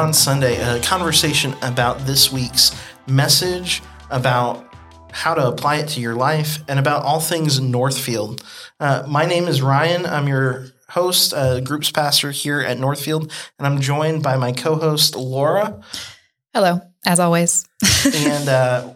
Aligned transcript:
Beyond 0.00 0.16
Sunday, 0.16 0.56
a 0.56 0.80
conversation 0.80 1.54
about 1.60 2.06
this 2.06 2.32
week's 2.32 2.74
message, 3.06 3.82
about 4.08 4.74
how 5.12 5.34
to 5.34 5.46
apply 5.46 5.76
it 5.76 5.88
to 5.88 6.00
your 6.00 6.14
life, 6.14 6.64
and 6.68 6.78
about 6.78 7.02
all 7.02 7.20
things 7.20 7.60
Northfield. 7.60 8.42
Uh, 8.80 9.04
my 9.06 9.26
name 9.26 9.46
is 9.46 9.60
Ryan. 9.60 10.06
I'm 10.06 10.26
your 10.26 10.68
host, 10.88 11.34
uh, 11.34 11.60
groups 11.60 11.90
pastor 11.90 12.30
here 12.30 12.62
at 12.62 12.78
Northfield, 12.78 13.30
and 13.58 13.66
I'm 13.66 13.82
joined 13.82 14.22
by 14.22 14.38
my 14.38 14.52
co 14.52 14.76
host, 14.76 15.16
Laura. 15.16 15.82
Hello, 16.54 16.80
as 17.04 17.20
always. 17.20 17.68
and 18.14 18.48
uh, 18.48 18.94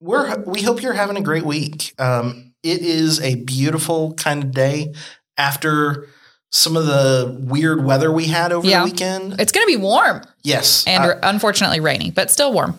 we're 0.00 0.42
we 0.42 0.62
hope 0.62 0.82
you're 0.82 0.94
having 0.94 1.16
a 1.16 1.22
great 1.22 1.44
week. 1.44 1.94
Um, 1.96 2.54
it 2.64 2.80
is 2.80 3.20
a 3.20 3.36
beautiful 3.36 4.14
kind 4.14 4.42
of 4.42 4.50
day 4.50 4.94
after 5.36 6.08
some 6.50 6.76
of 6.76 6.86
the 6.86 7.36
weird 7.40 7.84
weather 7.84 8.10
we 8.12 8.26
had 8.26 8.52
over 8.52 8.66
Yeah. 8.66 8.80
the 8.80 8.84
weekend. 8.90 9.40
It's 9.40 9.52
going 9.52 9.66
to 9.66 9.70
be 9.76 9.80
warm 9.82 10.22
Yes, 10.42 10.84
and 10.86 11.04
uh, 11.04 11.14
unfortunately 11.22 11.80
rainy, 11.80 12.10
but 12.10 12.30
still 12.30 12.52
warm. 12.52 12.78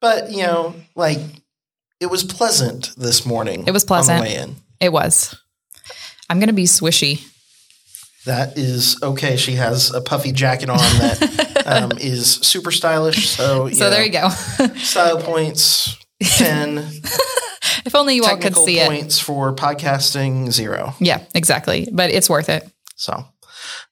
but 0.00 0.30
you 0.30 0.42
know, 0.42 0.74
like 0.94 1.18
it 2.00 2.06
was 2.06 2.24
pleasant 2.24 2.92
this 2.96 3.26
morning. 3.26 3.64
It 3.66 3.72
was 3.72 3.84
pleasant. 3.84 4.22
way 4.22 4.36
in. 4.36 4.56
It 4.80 4.90
was. 4.92 5.38
I'm 6.30 6.38
going 6.38 6.46
to 6.48 6.54
be 6.54 6.64
swishy. 6.64 7.26
That 8.26 8.56
is 8.58 9.02
okay. 9.02 9.36
She 9.36 9.52
has 9.52 9.92
a 9.92 10.00
puffy 10.00 10.32
jacket 10.32 10.68
on 10.70 10.76
that 10.78 11.62
um, 11.66 11.92
is 11.98 12.34
super 12.36 12.70
stylish. 12.70 13.30
So, 13.30 13.68
So 13.70 13.90
there 13.90 14.04
you 14.04 14.12
go. 14.12 14.28
Style 14.76 15.20
points 15.20 15.96
ten. 16.22 16.78
if 17.84 17.94
only 17.94 18.14
you 18.16 18.24
all 18.24 18.36
could 18.36 18.54
see 18.56 18.78
it. 18.78 18.86
points 18.88 19.18
for 19.18 19.54
podcasting 19.54 20.50
zero. 20.52 20.94
Yeah, 21.00 21.22
exactly. 21.34 21.88
But 21.90 22.10
it's 22.10 22.28
worth 22.30 22.48
it. 22.50 22.68
So, 23.00 23.24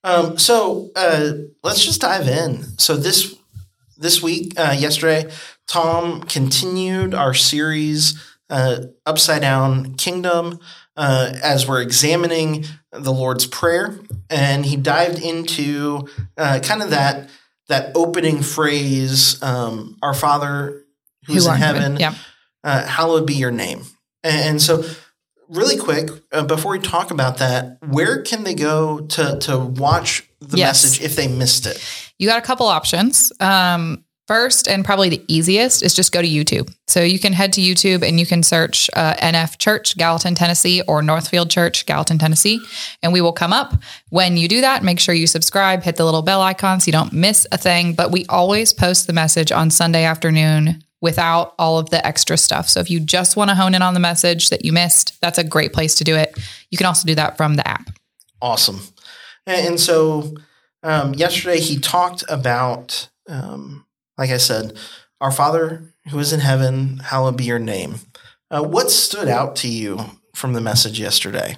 um, 0.05 0.37
so 0.37 0.91
uh, 0.95 1.33
let's 1.62 1.83
just 1.83 2.03
dive 2.03 2.28
in. 2.28 2.62
So 2.78 2.95
this 2.97 3.34
this 3.97 4.23
week, 4.23 4.53
uh, 4.59 4.77
yesterday, 4.78 5.31
Tom 5.67 6.23
continued 6.23 7.15
our 7.15 7.33
series 7.33 8.23
uh, 8.50 8.83
Upside 9.06 9.41
Down 9.41 9.95
Kingdom 9.95 10.61
uh, 10.95 11.33
as 11.42 11.67
we're 11.67 11.81
examining 11.81 12.67
the 12.92 13.12
Lord's 13.12 13.47
Prayer, 13.47 13.98
and 14.28 14.67
he 14.67 14.77
dived 14.77 15.19
into 15.20 16.06
uh, 16.37 16.61
kind 16.62 16.83
of 16.83 16.91
that 16.91 17.31
that 17.69 17.93
opening 17.97 18.43
phrase, 18.43 19.43
um, 19.43 19.97
"Our 20.03 20.15
Father 20.15 20.84
who's 21.27 21.45
Who 21.47 21.50
in 21.50 21.50
art 21.50 21.61
heaven, 21.61 21.97
Yeah. 21.98 22.15
uh, 22.62 22.87
hallowed 22.87 23.27
be 23.27 23.34
your 23.34 23.50
name. 23.50 23.84
And, 24.22 24.48
and 24.48 24.62
so, 24.62 24.84
really 25.49 25.77
quick, 25.77 26.11
uh, 26.33 26.45
before 26.45 26.73
we 26.73 26.79
talk 26.79 27.11
about 27.11 27.39
that, 27.39 27.79
where 27.89 28.23
can 28.23 28.45
they 28.45 28.55
go 28.55 29.01
to 29.01 29.39
to 29.41 29.59
watch 29.59 30.25
the 30.41 30.57
Yes. 30.59 30.85
message 30.85 31.01
if 31.03 31.17
they 31.17 31.29
missed 31.29 31.67
it? 31.67 31.83
You 32.19 32.29
got 32.29 32.39
a 32.39 32.47
couple 32.47 32.67
options. 32.67 33.33
Um, 33.41 34.05
first, 34.27 34.69
and 34.69 34.85
probably 34.85 35.09
the 35.09 35.25
easiest, 35.27 35.83
is 35.83 35.95
just 35.95 36.13
go 36.13 36.21
to 36.21 36.29
YouTube. 36.29 36.71
So 36.87 37.01
you 37.01 37.19
can 37.19 37.33
head 37.33 37.51
to 37.55 37.63
YouTube 37.63 38.07
and 38.07 38.21
you 38.21 38.27
can 38.27 38.43
search 38.43 38.91
uh, 38.95 39.15
NF 39.15 39.57
Church, 39.57 39.97
Gallatin, 39.97 40.35
Tennessee, 40.35 40.83
or 40.87 41.01
Northfield 41.03 41.49
Church, 41.51 41.87
Gallatin, 41.87 42.19
Tennessee, 42.19 42.61
and 43.03 43.11
we 43.15 43.23
will 43.23 43.33
come 43.33 43.55
up. 43.55 43.73
When 44.11 44.37
you 44.37 44.47
do 44.47 44.61
that, 44.61 44.83
make 44.85 45.01
sure 45.01 45.15
you 45.15 45.27
subscribe, 45.27 45.83
hit 45.83 45.97
the 45.97 46.05
little 46.05 46.21
bell 46.21 46.43
icon 46.43 46.79
so 46.81 46.87
you 46.89 46.93
don't 46.93 47.12
miss 47.15 47.47
a 47.53 47.57
thing. 47.57 47.95
But 47.95 48.11
we 48.11 48.27
always 48.29 48.75
post 48.75 49.07
the 49.07 49.15
message 49.15 49.51
on 49.51 49.71
Sunday 49.71 50.05
afternoon 50.05 50.85
without 51.01 51.55
all 51.59 51.79
of 51.79 51.91
the 51.91 52.05
extra 52.07 52.37
stuff. 52.37 52.69
So 52.69 52.81
if 52.81 52.91
you 52.91 53.01
just 53.01 53.37
want 53.37 53.51
to 53.51 53.55
hone 53.55 53.75
in 53.75 53.83
on 53.83 53.95
the 53.95 54.01
message 54.01 54.51
that 54.51 54.65
you 54.65 54.73
missed, 54.73 55.21
that's 55.21 55.39
a 55.39 55.45
great 55.45 55.73
place 55.73 55.95
to 55.97 56.05
do 56.05 56.17
it. 56.17 56.37
You 56.71 56.79
can 56.79 56.87
also 56.87 57.07
do 57.07 57.15
that 57.15 57.37
from 57.37 57.55
the 57.55 57.67
app. 57.67 57.91
Awesome. 58.43 58.81
And, 59.47 59.81
so, 59.81 60.34
um, 60.83 61.15
yesterday 61.15 61.61
he 61.61 61.78
talked 61.78 62.25
about, 62.28 63.09
um, 63.28 63.87
like 64.17 64.31
I 64.31 64.37
said, 64.37 64.77
our 65.21 65.33
Father 65.33 65.95
who 66.11 66.19
is 66.19 66.33
in 66.33 66.41
heaven, 66.41 66.99
hallowed 66.99 67.37
be 67.37 67.45
your 67.45 67.59
name. 67.59 67.97
Uh, 68.51 68.62
what 68.62 68.91
stood 68.91 69.28
out 69.28 69.56
to 69.56 69.69
you 69.69 70.01
from 70.34 70.53
the 70.53 70.61
message 70.61 70.99
yesterday? 70.99 71.56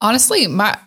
Honestly, 0.00 0.46
my 0.46 0.78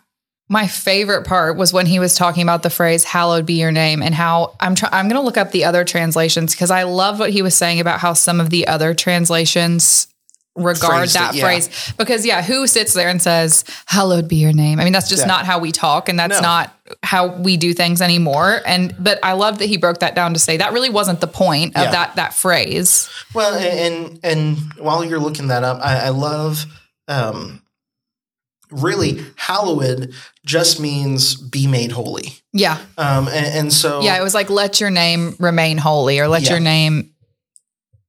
my 0.50 0.68
favorite 0.68 1.26
part 1.26 1.58
was 1.58 1.72
when 1.74 1.86
he 1.86 2.00
was 2.00 2.16
talking 2.16 2.44
about 2.44 2.64
the 2.64 2.70
phrase 2.70 3.04
"hallowed 3.04 3.46
be 3.46 3.56
your 3.56 3.72
name" 3.72 4.02
and 4.04 4.14
how 4.14 4.56
I'm 4.60 4.76
try- 4.76 4.90
I'm 4.92 5.08
going 5.08 5.20
to 5.20 5.26
look 5.26 5.38
up 5.38 5.52
the 5.52 5.66
other 5.66 5.84
translations 5.86 6.54
because 6.54 6.70
I 6.72 6.84
love 6.84 7.20
what 7.20 7.32
he 7.32 7.42
was 7.42 7.56
saying 7.56 7.80
about 7.80 8.00
how 8.00 8.14
some 8.14 8.40
of 8.40 8.50
the 8.50 8.68
other 8.68 8.94
translations 8.94 10.08
regard 10.56 10.94
Phrased 11.10 11.16
it, 11.16 11.20
that 11.20 11.34
yeah. 11.34 11.44
phrase 11.44 11.94
because 11.98 12.24
yeah, 12.28 12.44
who 12.44 12.68
sits 12.68 12.94
there 12.94 13.10
and 13.10 13.20
says 13.20 13.64
"hallowed 13.88 14.28
be 14.28 14.36
your 14.36 14.54
name"? 14.54 14.80
I 14.80 14.84
mean, 14.84 14.94
that's 14.94 15.10
just 15.10 15.24
Yeah. 15.24 15.28
not 15.28 15.46
how 15.46 15.58
we 15.58 15.72
talk 15.72 16.10
and 16.10 16.20
that's 16.20 16.36
No. 16.36 16.48
not 16.48 16.76
how 17.02 17.28
we 17.28 17.58
do 17.58 17.74
things 17.74 18.02
anymore. 18.04 18.62
And 18.68 18.94
but 19.00 19.20
I 19.24 19.34
love 19.34 19.58
that 19.60 19.66
he 19.66 19.78
broke 19.78 20.02
that 20.02 20.14
down 20.14 20.34
to 20.36 20.40
say 20.40 20.58
that 20.58 20.72
really 20.74 20.90
wasn't 20.92 21.22
the 21.22 21.28
point 21.28 21.76
of 21.76 21.86
Yeah. 21.86 21.92
that 21.92 22.16
that 22.18 22.34
phrase. 22.36 23.10
Well, 23.34 23.56
and 23.56 23.80
and, 23.80 24.20
and 24.24 24.74
while 24.78 25.04
you're 25.04 25.20
looking 25.20 25.48
that 25.48 25.64
up, 25.64 25.80
I, 25.82 26.02
I 26.02 26.10
love 26.10 26.66
um, 27.08 27.63
really 28.82 29.24
hallowed 29.36 30.14
just 30.46 30.80
means 30.80 31.36
be 31.36 31.68
made 31.68 31.92
holy. 31.92 32.30
Yeah, 32.52 32.78
Um, 32.98 33.28
and, 33.28 33.46
and 33.46 33.74
so 33.74 34.02
yeah, 34.02 34.20
it 34.20 34.24
was 34.24 34.34
like 34.34 34.50
let 34.50 34.80
your 34.82 34.90
name 34.90 35.36
remain 35.40 35.78
holy 35.78 36.20
or 36.20 36.28
let 36.28 36.44
Yeah. 36.44 36.52
your 36.52 36.60
name 36.60 37.12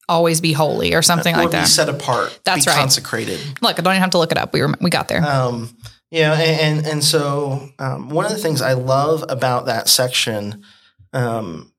always 0.08 0.40
be 0.40 0.52
holy 0.52 0.94
or 0.94 1.00
something 1.02 1.34
or 1.34 1.38
like 1.38 1.48
be 1.50 1.52
that. 1.52 1.68
set 1.68 1.88
apart, 1.88 2.38
That's 2.44 2.64
be 2.66 2.70
right. 2.70 2.78
consecrated. 2.78 3.40
Look, 3.62 3.78
I 3.78 3.82
don't 3.82 3.92
even 3.94 4.02
have 4.02 4.10
to 4.10 4.18
look 4.18 4.32
it 4.32 4.38
up. 4.38 4.52
We 4.52 4.60
were 4.62 4.74
we 4.80 4.90
got 4.90 5.08
there. 5.08 5.24
Um, 5.24 5.74
yeah, 6.10 6.34
and 6.34 6.78
and, 6.78 6.86
and 6.86 7.04
so 7.04 7.70
um, 7.78 8.10
one 8.10 8.24
of 8.26 8.32
the 8.32 8.38
things 8.38 8.60
I 8.60 8.74
love 8.74 9.24
about 9.28 9.66
that 9.66 9.88
section 9.88 10.62
um, 11.12 11.72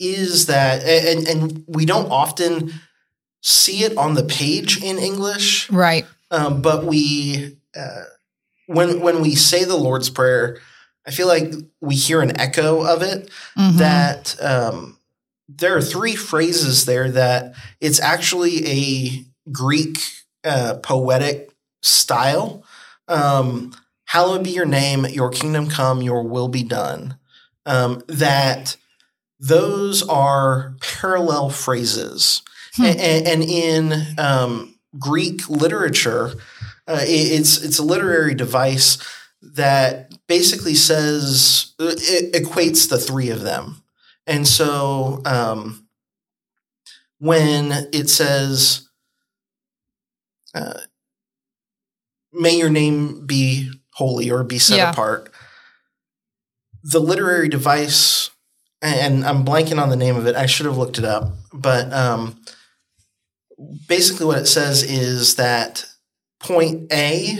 is 0.00 0.46
that, 0.46 0.82
and, 0.84 1.26
and 1.28 1.64
we 1.68 1.84
don't 1.86 2.10
often 2.10 2.72
see 3.42 3.84
it 3.84 3.96
on 3.96 4.14
the 4.14 4.22
page 4.24 4.82
in 4.82 4.98
English, 4.98 5.70
right. 5.70 6.06
um, 6.30 6.60
but 6.62 6.84
we 6.84 7.57
uh, 7.78 8.04
when 8.66 9.00
when 9.00 9.20
we 9.20 9.34
say 9.34 9.64
the 9.64 9.76
Lord's 9.76 10.10
Prayer, 10.10 10.58
I 11.06 11.10
feel 11.10 11.26
like 11.28 11.52
we 11.80 11.94
hear 11.94 12.20
an 12.20 12.38
echo 12.40 12.82
of 12.82 13.02
it. 13.02 13.30
Mhm. 13.56 13.78
That 13.78 14.36
um, 14.42 14.98
there 15.48 15.76
are 15.76 15.82
three 15.82 16.16
phrases 16.16 16.84
there 16.84 17.10
that 17.12 17.54
it's 17.80 18.00
actually 18.00 18.66
a 18.66 19.24
Greek 19.52 19.98
uh, 20.44 20.74
poetic 20.82 21.50
style. 21.82 22.62
Um, 23.08 23.72
Hallowed 24.06 24.42
be 24.44 24.50
your 24.52 24.64
name, 24.64 25.04
your 25.06 25.28
kingdom 25.28 25.68
come, 25.68 26.00
your 26.00 26.22
will 26.22 26.48
be 26.48 26.62
done. 26.62 27.18
Um, 27.66 28.02
that 28.08 28.76
those 29.38 30.02
are 30.08 30.74
parallel 30.80 31.50
phrases. 31.50 32.40
Hmm. 32.76 32.84
A- 32.84 32.96
a- 32.98 33.24
And, 33.32 33.42
in 33.42 33.92
um, 34.18 34.74
Greek 34.98 35.46
literature, 35.50 36.32
uh, 36.88 37.00
it- 37.02 37.32
it's 37.40 37.62
it's 37.62 37.78
a 37.78 37.82
literary 37.84 38.34
device 38.34 38.98
that 39.42 40.12
basically 40.26 40.74
says 40.74 41.72
uh, 41.78 41.94
it 41.96 42.32
equates 42.34 42.88
the 42.88 42.98
three 42.98 43.30
of 43.30 43.42
them. 43.42 43.82
And 44.26 44.46
so 44.48 45.22
um, 45.24 45.86
when 47.18 47.72
it 47.92 48.10
says, 48.10 48.88
uh, 50.54 50.80
may 52.32 52.56
your 52.58 52.70
name 52.70 53.26
be 53.26 53.70
holy 53.94 54.30
or 54.30 54.44
be 54.44 54.58
set 54.58 54.76
Yeah. 54.78 54.90
apart, 54.90 55.32
the 56.82 57.00
literary 57.00 57.48
device, 57.48 58.30
and 58.82 59.24
I'm 59.24 59.44
blanking 59.44 59.80
on 59.80 59.88
the 59.88 59.96
name 59.96 60.16
of 60.16 60.26
it, 60.26 60.36
I 60.36 60.46
should 60.46 60.66
have 60.66 60.76
looked 60.78 60.98
it 60.98 61.04
up, 61.04 61.32
but 61.52 61.92
um, 61.92 62.40
basically 63.88 64.26
what 64.26 64.38
it 64.38 64.46
says 64.46 64.82
is 64.82 65.34
that 65.36 65.84
point 66.40 66.92
A 66.92 67.38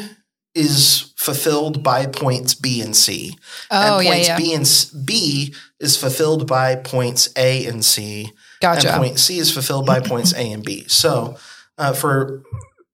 is 0.55 1.13
fulfilled 1.17 1.83
by 1.83 2.07
points 2.07 2.55
B 2.55 2.81
and 2.81 2.97
C 2.97 3.37
Oh 3.71 3.99
and 3.99 4.05
yeah, 4.05 4.11
points 4.13 4.29
yeah. 4.29 4.37
B 4.37 4.55
and 4.55 4.63
S- 4.63 4.85
B 4.87 5.55
is 5.79 5.97
fulfilled 5.97 6.47
by 6.47 6.75
points 6.77 7.29
A 7.37 7.67
and 7.67 7.85
C, 7.85 8.33
Gotcha. 8.61 8.89
and 8.89 8.97
point 8.99 9.19
C 9.21 9.39
is 9.39 9.53
fulfilled 9.53 9.87
by 9.87 10.01
points 10.01 10.33
A 10.35 10.53
and 10.53 10.65
B. 10.65 10.85
So, 10.89 11.37
uh, 11.77 11.93
for 11.93 12.43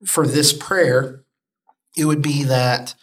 for 0.05 0.27
this 0.27 0.53
prayer, 0.53 1.25
it 1.97 2.05
would 2.05 2.21
be 2.23 2.45
that 2.45 2.95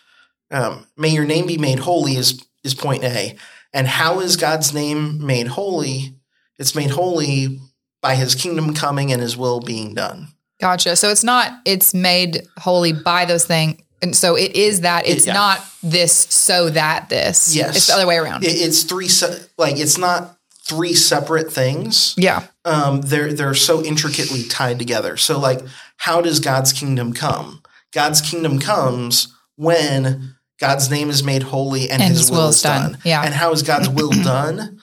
um, 0.52 0.86
may 0.98 1.10
your 1.10 1.26
name 1.26 1.48
be 1.48 1.58
made 1.58 1.80
holy 1.80 2.16
is 2.16 2.46
is 2.64 2.76
point 2.76 3.04
A, 3.04 3.36
and 3.74 3.88
how 3.88 4.20
is 4.20 4.38
God's 4.38 4.74
name 4.74 5.26
made 5.26 5.48
holy? 5.48 6.16
It's 6.60 6.76
made 6.76 6.92
holy 6.92 7.60
by 8.02 8.16
His 8.16 8.36
kingdom 8.36 8.74
coming 8.76 9.12
and 9.12 9.22
His 9.22 9.36
will 9.38 9.62
being 9.62 9.96
done. 9.96 10.28
Gotcha. 10.62 10.96
So 10.96 11.10
it's 11.10 11.24
not 11.24 11.52
it's 11.66 11.94
made 11.94 12.48
holy 12.58 12.94
by 12.94 13.26
those 13.26 13.46
things. 13.46 13.82
And 14.04 14.16
so 14.16 14.36
it 14.36 14.56
is 14.56 14.82
that 14.82 15.08
it's 15.08 15.28
yeah. 15.28 15.34
not 15.34 15.60
this 15.84 16.12
so 16.14 16.70
that 16.70 17.10
this. 17.10 17.56
Yes. 17.56 17.76
It's 17.76 17.88
the 17.88 17.94
other 17.94 18.08
way 18.08 18.18
around. 18.18 18.44
It, 18.44 18.48
it's 18.54 18.84
three 18.84 19.08
se- 19.08 19.46
like 19.58 19.78
it's 19.78 19.98
not 19.98 20.38
three 20.64 20.94
separate 20.94 21.52
things. 21.52 22.16
yeah. 22.18 22.46
um, 22.66 23.02
they're 23.02 23.34
they're 23.34 23.54
so 23.54 23.84
intricately 23.84 24.44
tied 24.44 24.80
together. 24.80 25.18
So 25.18 25.38
like, 25.40 25.60
how 25.98 26.22
does 26.22 26.40
God's 26.40 26.74
kingdom 26.74 27.14
come? 27.14 27.62
God's 27.94 28.22
kingdom 28.22 28.58
comes 28.60 29.36
when 29.58 30.36
God's 30.60 30.90
name 30.90 31.10
is 31.10 31.24
made 31.24 31.44
holy 31.44 31.90
and, 31.90 32.02
And 32.02 32.12
His, 32.12 32.22
His 32.22 32.32
will, 32.32 32.40
will 32.40 32.50
is 32.50 32.56
is 32.56 32.62
done. 32.62 32.92
done. 32.94 33.02
Yeah. 33.04 33.24
And 33.24 33.34
how 33.34 33.52
is 33.52 33.64
God's 33.64 33.90
will 33.90 34.10
done? 34.24 34.80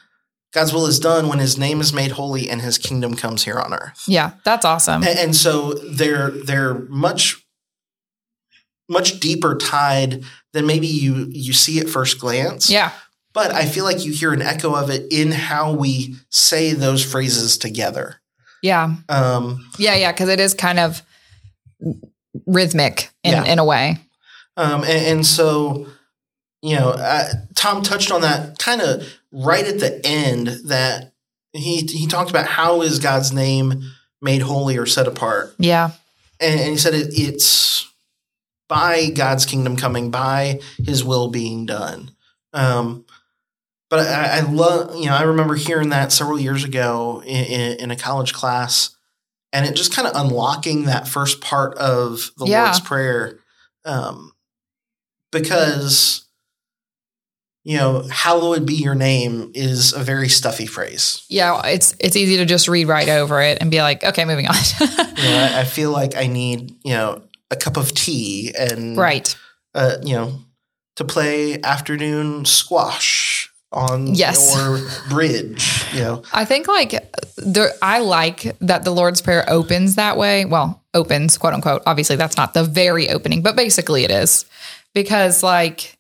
God's 0.53 0.73
will 0.73 0.87
is 0.87 0.99
done 0.99 1.29
when 1.29 1.39
His 1.41 1.59
name 1.59 1.81
is 1.81 1.93
made 1.93 2.12
holy 2.12 2.49
and 2.49 2.62
His 2.62 2.79
kingdom 2.79 3.15
comes 3.15 3.45
here 3.45 3.59
on 3.59 3.75
earth. 3.75 4.05
Yeah, 4.06 4.33
that's 4.45 4.65
awesome. 4.65 5.03
And, 5.03 5.19
and 5.19 5.37
so 5.37 5.75
they're 5.75 6.31
they're 6.31 6.75
much 6.89 7.37
much 8.89 9.21
deeper 9.21 9.55
tied 9.56 10.25
than 10.53 10.67
maybe 10.67 10.87
you 10.87 11.29
you 11.31 11.53
see 11.53 11.79
at 11.81 11.89
first 11.89 12.19
glance. 12.19 12.71
Yeah. 12.71 12.93
But 13.35 13.53
I 13.53 13.67
feel 13.67 13.85
like 13.85 14.05
you 14.05 14.12
hear 14.12 14.33
an 14.33 14.41
echo 14.43 14.75
of 14.75 14.89
it 14.91 15.12
in 15.12 15.31
how 15.33 15.73
we 15.75 16.17
say 16.31 16.73
those 16.73 17.05
phrases 17.05 17.59
together. 17.59 18.17
Yeah. 18.62 18.97
Um, 19.09 19.69
Yeah, 19.79 19.94
yeah, 19.94 20.11
because 20.12 20.29
it 20.31 20.41
is 20.41 20.55
kind 20.55 20.79
of 20.81 21.03
rhythmic 22.47 23.11
in, 23.23 23.33
Yeah. 23.33 23.44
in 23.44 23.59
a 23.59 23.65
way. 23.65 23.99
um, 24.56 24.83
and, 24.83 25.06
and 25.06 25.27
so, 25.27 25.87
you 26.62 26.75
know, 26.76 26.90
uh, 26.90 27.28
Tom 27.55 27.82
touched 27.82 28.10
on 28.10 28.20
that 28.22 28.58
kind 28.58 28.81
of 28.81 29.06
right 29.32 29.64
at 29.64 29.78
the 29.81 30.00
end 30.05 30.49
that 30.66 31.12
he 31.52 31.78
he 31.82 32.06
talked 32.06 32.31
about 32.31 32.46
how 32.46 32.82
is 32.82 32.99
God's 32.99 33.32
name 33.32 33.82
made 34.20 34.43
holy 34.43 34.76
or 34.76 34.87
set 34.87 35.06
apart, 35.06 35.55
Yeah. 35.58 35.90
and, 36.40 36.58
and 36.60 36.70
he 36.70 36.76
said 36.76 36.94
it, 36.94 37.08
it's 37.12 37.90
by 38.69 39.10
God's 39.10 39.46
kingdom 39.46 39.76
coming, 39.76 40.10
by 40.10 40.60
His 40.84 41.02
will 41.05 41.28
being 41.28 41.64
done. 41.66 42.10
Um, 42.52 43.05
but 43.88 44.00
I, 44.00 44.38
I 44.38 44.40
love, 44.40 44.94
you 44.96 45.06
know, 45.06 45.14
I 45.14 45.22
remember 45.22 45.55
hearing 45.55 45.88
that 45.90 46.12
several 46.12 46.38
years 46.38 46.64
ago 46.64 47.22
in, 47.25 47.44
in, 47.46 47.81
in 47.81 47.90
a 47.90 47.96
college 47.96 48.34
class, 48.34 48.94
and 49.52 49.64
it 49.64 49.75
just 49.75 49.94
kind 49.94 50.06
of 50.06 50.14
unlocking 50.16 50.84
that 50.84 51.08
first 51.08 51.40
part 51.40 51.78
of 51.78 52.31
the 52.37 52.44
Yeah. 52.46 52.64
Lord's 52.64 52.81
Prayer, 52.81 53.38
um, 53.87 54.32
because 55.31 56.26
you 57.64 57.76
know, 57.76 58.02
"Hallowed 58.10 58.64
be 58.66 58.75
your 58.75 58.94
name" 58.94 59.50
is 59.55 59.93
a 59.93 59.99
very 60.00 60.28
stuffy 60.28 60.66
phrase. 60.66 61.22
Yeah, 61.28 61.60
it's 61.66 61.94
it's 62.00 62.16
easy 62.16 62.37
to 62.38 62.44
just 62.44 62.69
read 62.69 62.88
right 62.88 63.08
over 63.08 63.40
it 63.43 63.58
and 63.60 63.70
be 63.70 63.81
like, 63.82 64.02
okay, 64.05 64.25
moving 64.25 64.46
on. 64.49 64.55
You 65.19 65.25
know, 65.25 65.50
I, 65.52 65.60
I 65.60 65.64
feel 65.64 65.90
like 65.90 66.16
I 66.16 66.28
need, 66.28 66.76
you 66.84 66.93
know, 66.94 67.22
a 67.50 67.56
cup 67.56 67.76
of 67.76 67.93
tea 67.93 68.55
and 68.56 68.96
right. 68.96 69.37
uh, 69.75 69.96
you 70.05 70.14
know, 70.14 70.38
to 70.94 71.05
play 71.05 71.60
afternoon 71.62 72.44
squash 72.44 73.50
on 73.72 74.14
Yes. 74.14 74.55
your 74.56 74.78
bridge. 75.10 75.84
You 75.93 76.00
know, 76.02 76.22
I 76.32 76.44
think 76.44 76.69
like 76.69 76.90
the 77.37 77.76
I 77.82 77.99
like 77.99 78.56
that 78.60 78.84
the 78.84 78.93
Lord's 78.93 79.20
Prayer 79.20 79.44
opens 79.50 79.96
that 79.96 80.16
way. 80.16 80.44
Well, 80.44 80.82
opens, 80.94 81.37
quote 81.37 81.52
unquote. 81.55 81.82
Obviously, 81.84 82.14
that's 82.14 82.37
not 82.37 82.55
the 82.55 82.62
very 82.62 83.10
opening, 83.10 83.43
but 83.43 83.56
basically 83.56 84.05
it 84.05 84.12
is. 84.12 84.44
Because 84.94 85.43
like 85.43 85.98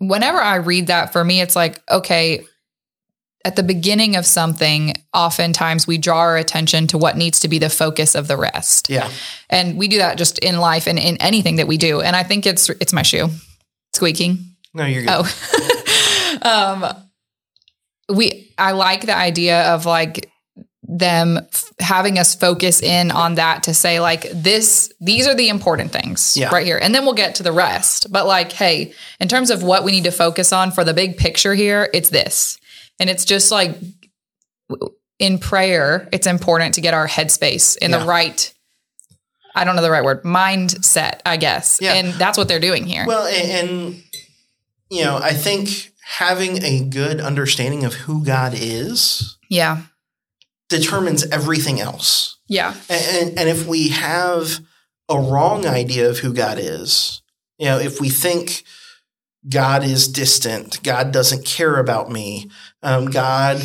whenever 0.00 0.38
I 0.38 0.56
read 0.56 0.88
that 0.88 1.12
for 1.12 1.24
me, 1.24 1.40
it's 1.40 1.56
like, 1.56 1.80
okay, 1.90 2.44
at 3.44 3.56
the 3.56 3.62
beginning 3.62 4.16
of 4.16 4.24
something, 4.24 4.94
oftentimes 5.12 5.86
we 5.86 5.98
draw 5.98 6.18
our 6.18 6.36
attention 6.36 6.86
to 6.88 6.98
what 6.98 7.16
needs 7.16 7.40
to 7.40 7.48
be 7.48 7.58
the 7.58 7.70
focus 7.70 8.14
of 8.14 8.28
the 8.28 8.36
rest. 8.36 8.88
yeah, 8.88 9.10
And 9.50 9.76
we 9.76 9.88
do 9.88 9.98
that 9.98 10.16
just 10.16 10.38
in 10.38 10.58
life 10.58 10.86
and 10.86 10.98
in 10.98 11.16
anything 11.16 11.56
that 11.56 11.66
we 11.66 11.76
do. 11.76 12.00
And 12.00 12.14
I 12.14 12.22
think 12.22 12.46
it's 12.46 12.68
it's 12.68 12.92
my 12.92 13.02
shoe 13.02 13.28
squeaking. 13.94 14.38
no, 14.74 14.86
you're 14.86 15.02
good. 15.02 15.10
Oh. 15.12 16.38
um 16.42 18.16
we 18.16 18.52
I 18.58 18.72
like 18.72 19.06
the 19.06 19.16
idea 19.16 19.74
of 19.74 19.86
like 19.86 20.30
them 20.98 21.38
f- 21.38 21.72
having 21.80 22.18
us 22.18 22.34
focus 22.34 22.82
in 22.82 23.10
on 23.10 23.36
that 23.36 23.62
to 23.62 23.72
say 23.74 24.00
like 24.00 24.28
this 24.32 24.92
these 25.00 25.26
are 25.26 25.34
the 25.34 25.48
important 25.48 25.90
things 25.92 26.36
Yeah. 26.36 26.50
right 26.52 26.66
here 26.66 26.78
and 26.80 26.94
then 26.94 27.04
we'll 27.04 27.14
get 27.14 27.36
to 27.36 27.42
the 27.42 27.52
rest 27.52 28.12
but 28.12 28.26
like 28.26 28.52
hey 28.52 28.92
in 29.20 29.28
terms 29.28 29.50
of 29.50 29.62
what 29.62 29.84
we 29.84 29.92
need 29.92 30.04
to 30.04 30.10
focus 30.12 30.52
on 30.52 30.70
for 30.70 30.84
the 30.84 30.92
big 30.92 31.16
picture 31.16 31.54
here 31.54 31.88
it's 31.94 32.10
this 32.10 32.58
and 33.00 33.08
it's 33.08 33.24
just 33.24 33.50
like 33.50 33.76
in 35.18 35.38
prayer 35.38 36.08
it's 36.12 36.26
important 36.26 36.74
to 36.74 36.80
get 36.80 36.94
our 36.94 37.06
headspace 37.06 37.76
in 37.78 37.90
Yeah. 37.90 37.98
the 37.98 38.06
right 38.06 38.52
I 39.54 39.64
don't 39.64 39.76
know 39.76 39.82
the 39.82 39.90
right 39.90 40.04
word 40.04 40.22
mindset 40.24 41.20
I 41.24 41.36
guess 41.36 41.78
Yeah. 41.80 41.94
and 41.94 42.12
that's 42.14 42.36
what 42.38 42.48
they're 42.48 42.60
doing 42.60 42.84
here 42.86 43.04
Well, 43.06 43.26
and, 43.26 43.70
and 43.70 44.02
you 44.90 45.04
know, 45.04 45.16
I 45.16 45.32
think 45.32 45.92
having 46.04 46.62
a 46.62 46.84
good 46.84 47.18
understanding 47.20 47.84
of 47.84 47.94
who 47.94 48.24
God 48.24 48.52
is 48.54 49.38
yeah 49.48 49.82
determines 50.78 51.22
everything 51.30 51.78
else. 51.80 52.38
yeah 52.48 52.74
And, 52.90 53.38
and 53.38 53.48
if 53.48 53.66
we 53.66 53.88
have 53.90 54.60
a 55.08 55.18
wrong 55.18 55.66
idea 55.66 56.08
of 56.10 56.18
who 56.18 56.32
God 56.32 56.58
is, 56.58 57.22
you 57.58 57.66
know, 57.66 57.78
if 57.78 58.00
we 58.00 58.08
think 58.08 58.64
God 59.48 59.84
is 59.84 60.08
distant, 60.08 60.82
God 60.82 61.12
doesn't 61.12 61.44
care 61.44 61.76
about 61.78 62.10
me, 62.10 62.50
um, 62.82 63.06
God 63.10 63.56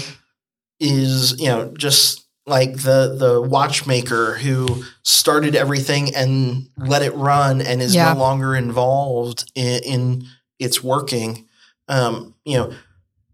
is, 0.79 1.39
you 1.39 1.47
know, 1.47 1.73
just 1.77 2.25
like 2.45 2.73
the 2.77 3.15
the 3.19 3.41
watchmaker 3.41 4.35
who 4.35 4.83
started 5.03 5.55
everything 5.55 6.15
and 6.15 6.69
let 6.77 7.01
it 7.01 7.13
run 7.15 7.61
and 7.61 7.81
is 7.81 7.93
Yeah. 7.95 8.13
no 8.13 8.19
longer 8.19 8.55
involved 8.55 9.51
in, 9.55 9.83
in 9.83 10.27
its 10.59 10.83
working. 10.83 11.47
Um, 11.87 12.35
you 12.45 12.57
know, 12.57 12.73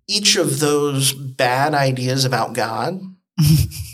each 0.08 0.36
of 0.36 0.60
those 0.60 1.14
bad 1.14 1.74
ideas 1.74 2.26
about 2.26 2.54
God 2.54 3.02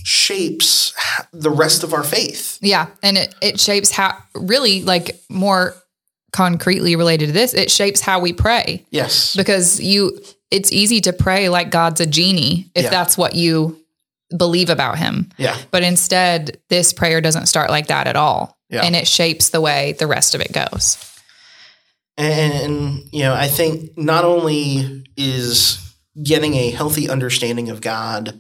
shapes 0.04 0.94
the 1.32 1.50
rest 1.50 1.84
of 1.84 1.94
our 1.94 2.04
faith. 2.04 2.58
Yeah, 2.62 2.88
and 3.04 3.18
it 3.18 3.36
it 3.42 3.60
shapes 3.60 3.92
how 3.92 4.18
really 4.36 4.84
like 4.84 5.20
more 5.30 5.76
concretely 6.32 6.96
related 6.96 7.28
to 7.28 7.32
this, 7.32 7.54
it 7.54 7.72
shapes 7.72 8.02
how 8.02 8.20
we 8.20 8.34
pray 8.34 8.86
Yes. 8.92 9.36
because 9.36 9.80
you 9.80 10.20
it's 10.52 10.72
easy 10.72 11.02
to 11.02 11.14
pray 11.14 11.50
like 11.50 11.72
God's 11.72 12.02
a 12.02 12.06
genie 12.06 12.70
if 12.76 12.84
Yeah. 12.84 12.90
that's 12.92 13.18
what 13.18 13.34
you 13.36 13.80
believe 14.38 14.70
about 14.70 15.00
him. 15.00 15.32
Yeah. 15.38 15.58
But 15.72 15.82
instead 15.84 16.60
this 16.70 16.94
prayer 16.94 17.20
doesn't 17.22 17.48
start 17.48 17.70
like 17.72 17.88
that 17.88 18.06
at 18.08 18.16
all. 18.16 18.58
Yeah. 18.70 18.84
And 18.84 18.96
it 18.96 19.08
shapes 19.08 19.50
the 19.50 19.62
way 19.62 19.94
the 19.98 20.06
rest 20.06 20.36
of 20.36 20.42
it 20.42 20.52
goes. 20.52 20.98
And, 22.18 23.04
you 23.12 23.24
know, 23.24 23.34
I 23.34 23.48
think 23.48 23.98
not 23.98 24.26
only 24.26 25.04
is 25.18 25.80
getting 26.22 26.54
a 26.56 26.70
healthy 26.70 27.10
understanding 27.10 27.70
of 27.70 27.82
God 27.82 28.40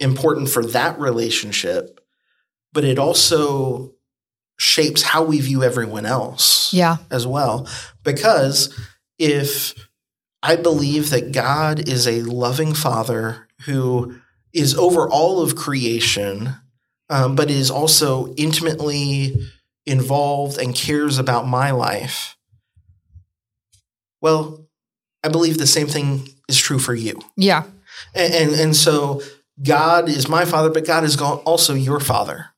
important 0.00 0.48
for 0.48 0.64
that 0.64 0.98
relationship, 0.98 2.00
but 2.72 2.84
it 2.84 2.98
also 2.98 3.94
shapes 4.58 5.02
how 5.02 5.22
we 5.22 5.40
view 5.40 5.62
everyone 5.62 6.04
else 6.06 6.72
Yeah. 6.72 6.96
as 7.10 7.26
well. 7.26 7.68
Because 8.02 8.74
if 9.18 9.74
I 10.42 10.56
believe 10.56 11.10
that 11.10 11.32
God 11.32 11.88
is 11.88 12.06
a 12.06 12.22
loving 12.22 12.74
father 12.74 13.48
who 13.66 14.16
is 14.52 14.74
over 14.74 15.08
all 15.08 15.40
of 15.42 15.56
creation, 15.56 16.54
um, 17.10 17.36
but 17.36 17.50
is 17.50 17.70
also 17.70 18.34
intimately 18.34 19.36
involved 19.86 20.58
and 20.58 20.74
cares 20.74 21.18
about 21.18 21.46
my 21.46 21.70
life, 21.70 22.36
well, 24.20 24.66
I 25.22 25.28
believe 25.28 25.58
the 25.58 25.66
same 25.66 25.86
thing 25.86 26.28
is 26.48 26.58
true 26.58 26.78
for 26.78 26.94
you. 26.94 27.20
Yeah. 27.36 27.64
And, 28.14 28.34
and, 28.34 28.52
and 28.60 28.76
so 28.76 29.22
God 29.62 30.08
is 30.08 30.28
my 30.28 30.44
father, 30.44 30.70
but 30.70 30.86
God 30.86 31.04
is 31.04 31.20
also 31.20 31.74
your 31.74 32.00
father. 32.00 32.50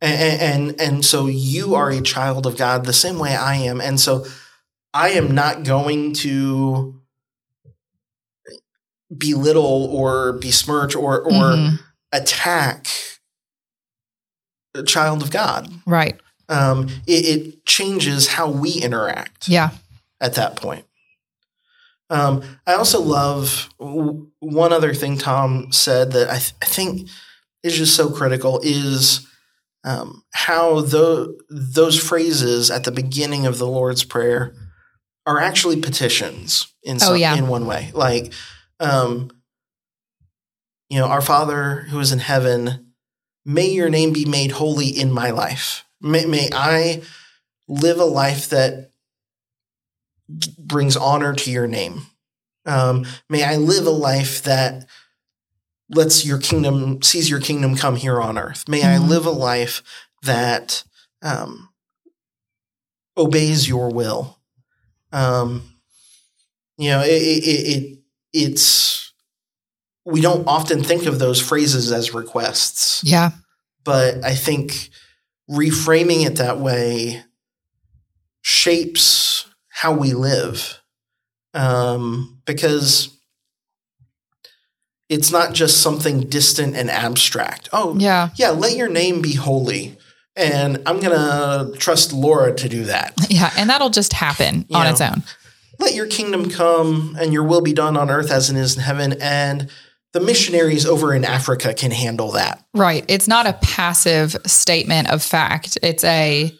And, 0.00 0.40
and, 0.40 0.80
and 0.80 1.04
so 1.04 1.26
you 1.26 1.74
are 1.74 1.90
a 1.90 2.00
child 2.00 2.46
of 2.46 2.56
God 2.56 2.84
the 2.84 2.92
same 2.92 3.18
way 3.18 3.34
I 3.34 3.56
am. 3.56 3.80
And 3.80 3.98
so 4.00 4.24
I 4.94 5.10
am 5.10 5.34
not 5.34 5.64
going 5.64 6.12
to 6.14 7.00
belittle 9.16 9.86
or 9.94 10.32
besmirch 10.34 10.94
or, 10.96 11.20
or 11.20 11.30
Mhm. 11.30 11.78
attack 12.12 12.88
a 14.74 14.82
child 14.82 15.22
of 15.22 15.30
God. 15.30 15.70
Right. 15.86 16.18
Um, 16.48 16.88
it, 17.06 17.24
it 17.26 17.66
changes 17.66 18.28
how 18.28 18.48
we 18.48 18.72
interact 18.72 19.48
Yeah. 19.48 19.70
at 20.20 20.34
that 20.34 20.56
point. 20.56 20.85
Um, 22.08 22.42
I 22.66 22.74
also 22.74 23.00
love 23.00 23.68
w- 23.80 24.28
one 24.40 24.72
other 24.72 24.94
thing 24.94 25.18
Tom 25.18 25.72
said 25.72 26.12
that 26.12 26.28
I, 26.30 26.38
th- 26.38 26.54
I 26.62 26.66
think 26.66 27.08
is 27.62 27.76
just 27.76 27.96
so 27.96 28.10
critical 28.10 28.60
is 28.62 29.26
um, 29.84 30.22
how 30.32 30.80
tho- 30.82 31.34
those 31.50 31.98
phrases 31.98 32.70
at 32.70 32.84
the 32.84 32.92
beginning 32.92 33.44
of 33.46 33.58
the 33.58 33.66
Lord's 33.66 34.04
Prayer 34.04 34.54
are 35.26 35.40
actually 35.40 35.80
petitions 35.80 36.72
in 36.84 36.98
Oh, 37.02 37.14
yeah. 37.14 37.34
in 37.36 37.48
one 37.48 37.66
way. 37.66 37.90
Like, 37.92 38.32
um, 38.78 39.30
you 40.88 41.00
know, 41.00 41.06
our 41.06 41.22
Father 41.22 41.86
who 41.90 41.98
is 41.98 42.12
in 42.12 42.20
heaven, 42.20 42.92
may 43.44 43.68
your 43.68 43.88
name 43.88 44.12
be 44.12 44.24
made 44.24 44.52
holy 44.52 44.86
in 44.86 45.10
my 45.10 45.30
life. 45.30 45.84
May, 46.00 46.24
may 46.26 46.48
I 46.52 47.02
live 47.66 47.98
a 47.98 48.04
life 48.04 48.50
that 48.50 48.92
brings 50.28 50.96
honor 50.96 51.32
to 51.34 51.50
your 51.50 51.66
name. 51.66 52.02
Um, 52.64 53.04
may 53.28 53.44
I 53.44 53.56
live 53.56 53.86
a 53.86 53.90
life 53.90 54.42
that 54.42 54.86
lets 55.88 56.24
your 56.26 56.38
kingdom 56.38 57.00
sees 57.02 57.30
your 57.30 57.40
kingdom 57.40 57.76
come 57.76 57.96
here 57.96 58.20
on 58.20 58.36
earth. 58.38 58.68
May 58.68 58.82
I 58.82 58.98
Mhm. 58.98 59.08
live 59.08 59.24
a 59.26 59.30
life 59.30 59.82
that 60.22 60.82
um, 61.22 61.68
obeys 63.16 63.68
your 63.68 63.90
will. 63.90 64.38
Um, 65.12 65.62
you 66.76 66.90
know, 66.90 67.02
it, 67.02 67.08
it, 67.22 67.44
it 67.44 67.98
it's 68.32 69.12
we 70.04 70.20
don't 70.20 70.46
often 70.46 70.82
think 70.82 71.06
of 71.06 71.18
those 71.18 71.40
phrases 71.40 71.90
as 71.92 72.12
requests, 72.14 73.02
Yeah. 73.04 73.30
but 73.84 74.22
I 74.24 74.34
think 74.34 74.90
reframing 75.50 76.26
it 76.26 76.36
that 76.36 76.58
way 76.60 77.24
shapes 78.42 79.02
how 79.86 79.92
we 79.92 80.14
live. 80.14 80.80
Um, 81.54 82.42
because 82.44 83.16
it's 85.08 85.30
not 85.30 85.54
just 85.54 85.80
something 85.80 86.22
distant 86.28 86.74
and 86.74 86.90
abstract. 86.90 87.68
Oh, 87.72 87.94
Yeah. 87.96 88.30
yeah, 88.36 88.50
let 88.50 88.76
your 88.76 88.88
name 88.88 89.22
be 89.22 89.34
holy. 89.34 89.96
And 90.34 90.82
I'm 90.86 90.98
going 91.00 91.16
to 91.16 91.78
trust 91.78 92.12
Laura 92.12 92.52
to 92.56 92.68
do 92.68 92.84
that. 92.84 93.14
Yeah. 93.30 93.50
And 93.56 93.70
that'll 93.70 93.90
just 93.90 94.12
happen 94.12 94.66
You 94.68 94.76
on 94.76 94.84
know. 94.84 94.90
its 94.90 95.00
own. 95.00 95.22
Let 95.78 95.94
your 95.94 96.06
kingdom 96.06 96.50
come 96.50 97.16
and 97.20 97.32
your 97.32 97.44
will 97.44 97.60
be 97.60 97.72
done 97.72 97.96
on 97.96 98.10
earth 98.10 98.30
as 98.30 98.50
it 98.50 98.56
is 98.56 98.76
in 98.76 98.82
heaven. 98.82 99.14
And 99.20 99.70
the 100.12 100.20
missionaries 100.20 100.84
over 100.86 101.14
in 101.14 101.24
Africa 101.24 101.74
can 101.74 101.90
handle 101.92 102.32
that. 102.32 102.64
Right. 102.74 103.04
It's 103.08 103.28
not 103.28 103.46
a 103.46 103.52
passive 103.54 104.36
statement 104.46 105.10
of 105.10 105.22
fact. 105.22 105.78
It's 105.82 106.02
a 106.04 106.52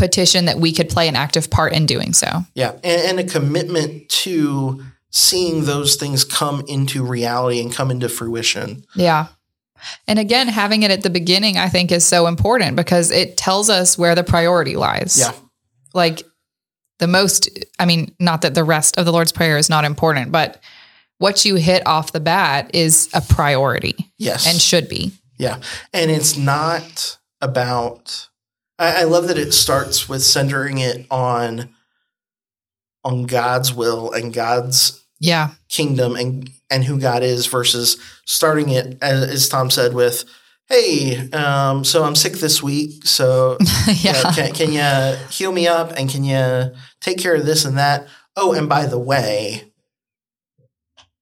petition 0.00 0.46
that 0.46 0.58
we 0.58 0.72
could 0.72 0.88
play 0.88 1.06
an 1.06 1.14
active 1.14 1.50
part 1.50 1.72
in 1.72 1.86
doing 1.86 2.12
so. 2.12 2.40
Yeah. 2.54 2.72
And, 2.82 3.18
and 3.18 3.20
a 3.20 3.24
commitment 3.24 4.08
to 4.08 4.82
seeing 5.10 5.64
those 5.64 5.96
things 5.96 6.24
come 6.24 6.64
into 6.66 7.04
reality 7.04 7.60
and 7.60 7.72
come 7.72 7.90
into 7.90 8.08
fruition. 8.08 8.84
Yeah. 8.96 9.28
And 10.08 10.18
again, 10.18 10.48
having 10.48 10.82
it 10.82 10.90
at 10.90 11.02
the 11.02 11.10
beginning, 11.10 11.56
I 11.56 11.68
think, 11.68 11.92
is 11.92 12.04
so 12.06 12.26
important 12.26 12.76
because 12.76 13.10
it 13.10 13.36
tells 13.36 13.70
us 13.70 13.96
where 13.96 14.14
the 14.14 14.24
priority 14.24 14.76
lies. 14.76 15.18
Yeah. 15.18 15.32
Like 15.94 16.22
the 16.98 17.06
most, 17.06 17.48
I 17.78 17.86
mean, 17.86 18.14
not 18.18 18.42
that 18.42 18.54
the 18.54 18.64
rest 18.64 18.98
of 18.98 19.04
the 19.04 19.12
Lord's 19.12 19.32
Prayer 19.32 19.56
is 19.56 19.70
not 19.70 19.84
important, 19.84 20.32
but 20.32 20.60
what 21.18 21.44
you 21.44 21.56
hit 21.56 21.86
off 21.86 22.12
the 22.12 22.20
bat 22.20 22.70
is 22.74 23.08
a 23.14 23.20
priority 23.20 24.10
Yes. 24.18 24.46
and 24.46 24.60
should 24.60 24.88
be. 24.88 25.12
Yeah. 25.38 25.60
And 25.92 26.10
it's 26.10 26.36
not 26.36 27.18
about 27.40 28.28
I, 28.80 29.02
I 29.02 29.04
love 29.04 29.28
that 29.28 29.38
it 29.38 29.52
starts 29.52 30.08
with 30.08 30.22
centering 30.22 30.78
it 30.78 31.06
on 31.10 31.68
on 33.04 33.24
God's 33.24 33.72
will 33.72 34.10
and 34.12 34.32
God's 34.34 35.02
Yeah. 35.20 35.50
kingdom 35.68 36.16
and 36.16 36.50
and 36.70 36.84
who 36.84 36.98
God 36.98 37.22
is 37.22 37.46
versus 37.46 37.96
starting 38.26 38.68
it 38.70 38.98
as, 39.02 39.22
as 39.22 39.48
Tom 39.48 39.70
said 39.70 39.94
with 39.94 40.24
Hey, 40.68 41.28
um, 41.32 41.82
so 41.84 42.04
I'm 42.04 42.14
sick 42.14 42.34
this 42.34 42.62
week. 42.62 43.04
So 43.04 43.58
yeah. 43.88 44.32
can, 44.32 44.52
can 44.54 44.72
you 44.72 45.26
heal 45.28 45.50
me 45.50 45.66
up 45.66 45.92
and 45.96 46.08
can 46.08 46.22
you 46.22 46.70
take 47.00 47.18
care 47.18 47.34
of 47.34 47.44
this 47.44 47.64
and 47.64 47.76
that? 47.76 48.06
Oh, 48.36 48.52
and 48.52 48.68
by 48.68 48.86
the 48.86 48.98
way, 48.98 49.64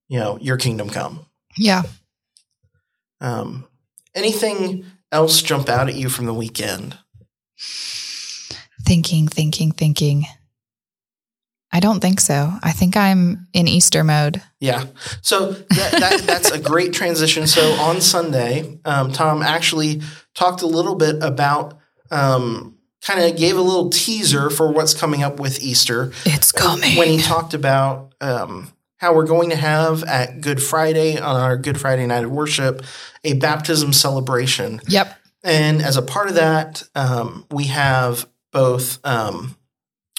you 0.08 0.18
know, 0.18 0.36
your 0.38 0.58
kingdom 0.58 0.90
come. 0.90 1.24
Yeah. 1.56 1.82
Um, 3.22 3.66
anything 4.14 4.84
else 5.10 5.40
jump 5.40 5.70
out 5.70 5.88
at 5.88 5.94
you 5.94 6.10
from 6.10 6.26
the 6.26 6.34
weekend? 6.34 6.98
Thinking, 8.84 9.28
thinking, 9.28 9.72
thinking. 9.72 10.24
I 11.70 11.80
don't 11.80 12.00
think 12.00 12.20
so. 12.20 12.52
I 12.62 12.72
think 12.72 12.96
I'm 12.96 13.46
in 13.52 13.68
Easter 13.68 14.02
mode. 14.02 14.40
Yeah. 14.58 14.86
So 15.20 15.52
that, 15.52 15.92
that, 15.92 16.20
that's 16.22 16.50
a 16.50 16.58
great 16.58 16.92
transition. 16.94 17.46
So 17.46 17.72
on 17.74 18.00
Sunday, 18.00 18.78
um, 18.84 19.12
Tom 19.12 19.42
actually 19.42 20.00
talked 20.34 20.62
a 20.62 20.66
little 20.66 20.94
bit 20.94 21.22
about, 21.22 21.78
um, 22.10 22.78
kind 23.02 23.20
of 23.20 23.36
gave 23.36 23.56
a 23.58 23.60
little 23.60 23.90
teaser 23.90 24.48
for 24.48 24.72
what's 24.72 24.94
coming 24.94 25.22
up 25.22 25.38
with 25.38 25.62
Easter. 25.62 26.10
It's 26.24 26.52
coming. 26.52 26.96
when 26.96 27.08
he 27.08 27.18
talked 27.18 27.52
about 27.52 28.14
um, 28.20 28.72
how 28.96 29.14
we're 29.14 29.26
going 29.26 29.50
to 29.50 29.56
have 29.56 30.04
at 30.04 30.40
Good 30.40 30.62
Friday 30.62 31.18
on 31.18 31.36
our 31.36 31.56
Good 31.56 31.78
Friday 31.78 32.06
night 32.06 32.24
of 32.24 32.30
worship 32.30 32.82
a 33.24 33.34
baptism 33.34 33.92
celebration. 33.92 34.80
yep. 34.88 35.14
And 35.48 35.82
as 35.82 35.96
a 35.96 36.02
part 36.02 36.28
of 36.28 36.34
that, 36.34 36.82
um, 36.94 37.46
we 37.50 37.64
have 37.64 38.28
both 38.52 38.98
um, 39.04 39.56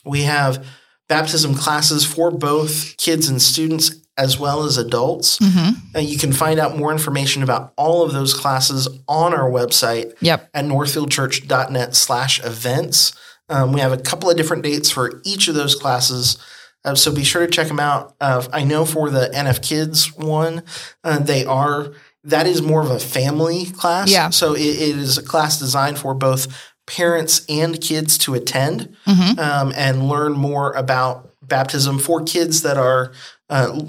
we 0.05 0.23
have 0.23 0.65
baptism 1.07 1.55
classes 1.55 2.05
for 2.05 2.31
both 2.31 2.97
kids 2.97 3.29
and 3.29 3.41
students 3.41 3.95
as 4.17 4.37
well 4.39 4.63
as 4.63 4.77
adults. 4.77 5.37
hmm 5.41 5.69
And 5.95 6.07
you 6.07 6.17
can 6.17 6.33
find 6.33 6.59
out 6.59 6.77
more 6.77 6.91
information 6.91 7.41
about 7.43 7.73
all 7.77 8.03
of 8.03 8.11
those 8.11 8.33
classes 8.33 8.87
on 9.07 9.33
our 9.33 9.49
website 9.49 10.13
Yep. 10.21 10.49
at 10.53 10.65
northfieldchurch.net 10.65 11.95
slash 11.95 12.43
events. 12.43 13.13
Um, 13.49 13.71
we 13.73 13.79
have 13.79 13.91
a 13.93 13.97
couple 13.97 14.29
of 14.29 14.35
different 14.37 14.63
dates 14.63 14.91
for 14.91 15.21
each 15.23 15.47
of 15.47 15.55
those 15.55 15.73
classes. 15.75 16.37
Uh, 16.85 16.95
so 16.95 17.13
be 17.13 17.23
sure 17.23 17.45
to 17.45 17.51
check 17.51 17.67
them 17.67 17.79
out. 17.79 18.15
Uh, 18.21 18.45
I 18.53 18.63
know 18.63 18.85
for 18.85 19.09
the 19.09 19.29
NF 19.33 19.61
Kids 19.61 20.15
one, 20.15 20.63
uh, 21.03 21.19
they 21.19 21.45
are, 21.45 21.91
that 22.23 22.47
is 22.47 22.61
more 22.61 22.81
of 22.81 22.91
a 22.91 22.99
family 22.99 23.65
class. 23.65 24.11
Yeah. 24.11 24.29
So 24.29 24.53
it, 24.53 24.61
it 24.61 24.97
is 24.97 25.17
a 25.17 25.23
class 25.23 25.59
designed 25.59 25.97
for 25.97 26.13
both 26.13 26.47
parents 26.85 27.45
and 27.47 27.79
kids 27.79 28.17
to 28.17 28.33
attend 28.33 28.95
hmm 29.05 29.39
um, 29.39 29.71
and 29.75 30.07
learn 30.07 30.33
more 30.33 30.73
about 30.73 31.33
baptism 31.41 31.99
for 31.99 32.23
kids 32.23 32.61
that 32.63 32.77
are 32.77 33.11
uh, 33.49 33.85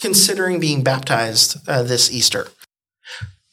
considering 0.00 0.60
being 0.60 0.82
baptized 0.82 1.56
uh, 1.68 1.82
this 1.82 2.10
Easter. 2.10 2.48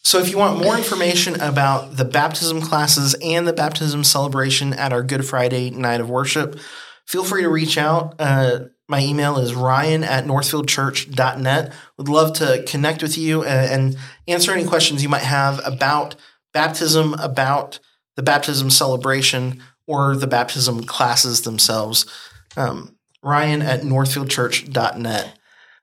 So, 0.05 0.19
if 0.19 0.29
you 0.29 0.37
want 0.37 0.61
more 0.61 0.75
information 0.75 1.39
about 1.39 1.95
the 1.95 2.03
baptism 2.03 2.61
classes 2.61 3.15
and 3.21 3.47
the 3.47 3.53
baptism 3.53 4.03
celebration 4.03 4.73
at 4.73 4.91
our 4.91 5.01
Good 5.01 5.25
Friday 5.25 5.69
night 5.69 6.01
of 6.01 6.09
worship, 6.09 6.59
feel 7.05 7.23
free 7.23 7.43
to 7.43 7.49
reach 7.49 7.77
out. 7.77 8.15
Uh, 8.19 8.65
my 8.93 9.01
email 9.01 9.39
is 9.39 9.55
ryan 9.55 10.03
at 10.03 10.25
northfieldchurch.net. 10.25 11.73
Would 11.97 12.09
love 12.09 12.33
to 12.33 12.63
connect 12.67 13.01
with 13.01 13.17
you 13.17 13.43
and, 13.43 13.71
and 13.71 13.97
answer 14.27 14.51
any 14.51 14.65
questions 14.65 15.01
you 15.01 15.09
might 15.09 15.23
have 15.23 15.59
about 15.65 16.13
baptism, 16.53 17.15
about 17.15 17.79
the 18.17 18.21
baptism 18.21 18.69
celebration, 18.69 19.63
or 19.87 20.15
the 20.15 20.27
baptism 20.27 20.83
classes 20.83 21.41
themselves. 21.41 22.05
Um, 22.55 22.95
Ryan 23.23 23.63
at 23.63 23.81
northfieldchurch.net. 23.81 25.39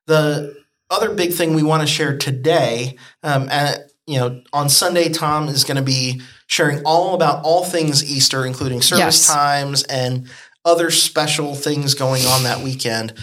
The 0.06 0.54
other 0.88 1.12
big 1.12 1.32
thing 1.32 1.54
we 1.54 1.64
want 1.64 1.80
to 1.80 1.88
share 1.88 2.16
today, 2.16 2.96
um, 3.24 3.48
at, 3.48 3.90
you 4.06 4.20
know, 4.20 4.40
on 4.52 4.68
Sunday, 4.68 5.08
Tom 5.08 5.48
is 5.48 5.64
going 5.64 5.78
to 5.78 5.82
be 5.82 6.22
sharing 6.46 6.80
all 6.84 7.16
about 7.16 7.44
all 7.44 7.64
things 7.64 8.08
Easter, 8.08 8.46
including 8.46 8.82
service 8.82 9.26
Yes. 9.26 9.26
times 9.26 9.82
and 9.84 10.28
other 10.64 10.90
special 10.90 11.54
things 11.54 11.94
going 11.94 12.24
on 12.26 12.42
that 12.42 12.60
weekend. 12.60 13.14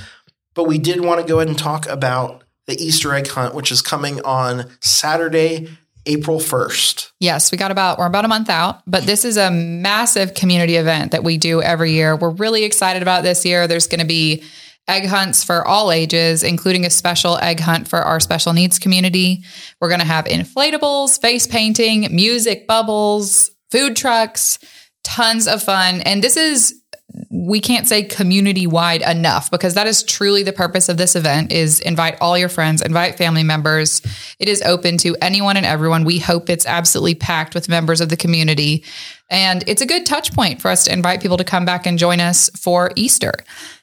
But 0.56 0.66
we 0.66 0.78
did 0.78 1.02
want 1.02 1.22
to 1.22 1.28
go 1.28 1.38
ahead 1.38 1.50
and 1.50 1.58
talk 1.58 1.88
about 1.88 2.44
the 2.66 2.76
Easter 2.76 3.14
egg 3.14 3.28
hunt, 3.28 3.54
which 3.54 3.72
is 3.72 3.82
coming 3.82 4.22
on 4.22 4.66
Saturday, 4.82 5.70
April 6.06 6.40
1st. 6.40 7.12
Yes, 7.20 7.52
we 7.52 7.58
got 7.58 7.72
about 7.72 8.00
we're 8.00 8.06
about 8.06 8.26
a 8.26 8.30
month 8.30 8.50
out, 8.50 8.82
but 8.88 9.04
this 9.04 9.24
is 9.26 9.38
a 9.38 9.52
massive 9.52 10.34
community 10.34 10.76
event 10.76 11.12
that 11.12 11.24
we 11.24 11.38
do 11.38 11.62
every 11.62 11.92
year. 11.92 12.16
We're 12.16 12.30
really 12.30 12.64
excited 12.64 13.02
about 13.02 13.24
this 13.24 13.46
year. 13.46 13.68
There's 13.68 13.88
going 13.88 14.00
to 14.00 14.06
be 14.06 14.44
egg 14.88 15.06
hunts 15.06 15.44
for 15.44 15.68
all 15.68 15.92
ages, 15.92 16.44
including 16.44 16.86
a 16.86 16.90
special 16.90 17.38
egg 17.38 17.60
hunt 17.60 17.88
for 17.88 18.00
our 18.00 18.20
special 18.20 18.54
needs 18.54 18.80
community. 18.80 19.44
We're 19.82 19.90
going 19.90 20.00
to 20.00 20.06
have 20.06 20.26
inflatables, 20.26 21.20
face 21.20 21.46
painting, 21.46 22.08
music, 22.16 22.68
bubbles, 22.68 23.52
food 23.70 23.98
trucks, 23.98 24.60
tons 25.04 25.48
of 25.48 25.62
fun. 25.62 26.02
And 26.02 26.24
this 26.24 26.38
is 26.38 26.82
we 27.30 27.60
can't 27.60 27.88
say 27.88 28.04
community 28.04 28.68
wide 28.68 29.02
enough 29.02 29.50
because 29.52 29.74
that 29.74 29.88
is 29.88 30.04
truly 30.04 30.44
the 30.44 30.54
purpose 30.54 30.90
of 30.90 30.98
this 30.98 31.16
event 31.16 31.52
is 31.52 31.80
invite 31.80 32.18
all 32.22 32.38
your 32.38 32.50
friends 32.50 32.82
invite 32.82 33.18
family 33.18 33.44
members. 33.44 34.02
It 34.40 34.48
is 34.48 34.62
open 34.64 34.98
to 35.00 35.16
anyone 35.22 35.58
and 35.58 35.66
everyone. 35.66 36.04
We 36.04 36.20
hope 36.20 36.50
it's 36.50 36.66
absolutely 36.66 37.16
packed 37.16 37.56
with 37.56 37.70
members 37.70 38.02
of 38.02 38.10
the 38.10 38.18
community. 38.18 38.84
And 39.30 39.64
it's 39.68 39.82
a 39.82 39.86
good 39.86 40.06
touch 40.06 40.34
point 40.34 40.62
for 40.62 40.70
us 40.70 40.86
to 40.86 40.94
invite 40.94 41.22
people 41.22 41.38
to 41.38 41.44
come 41.44 41.66
back 41.66 41.86
and 41.86 41.98
join 41.98 42.20
us 42.20 42.50
for 42.58 42.92
easter. 42.96 43.34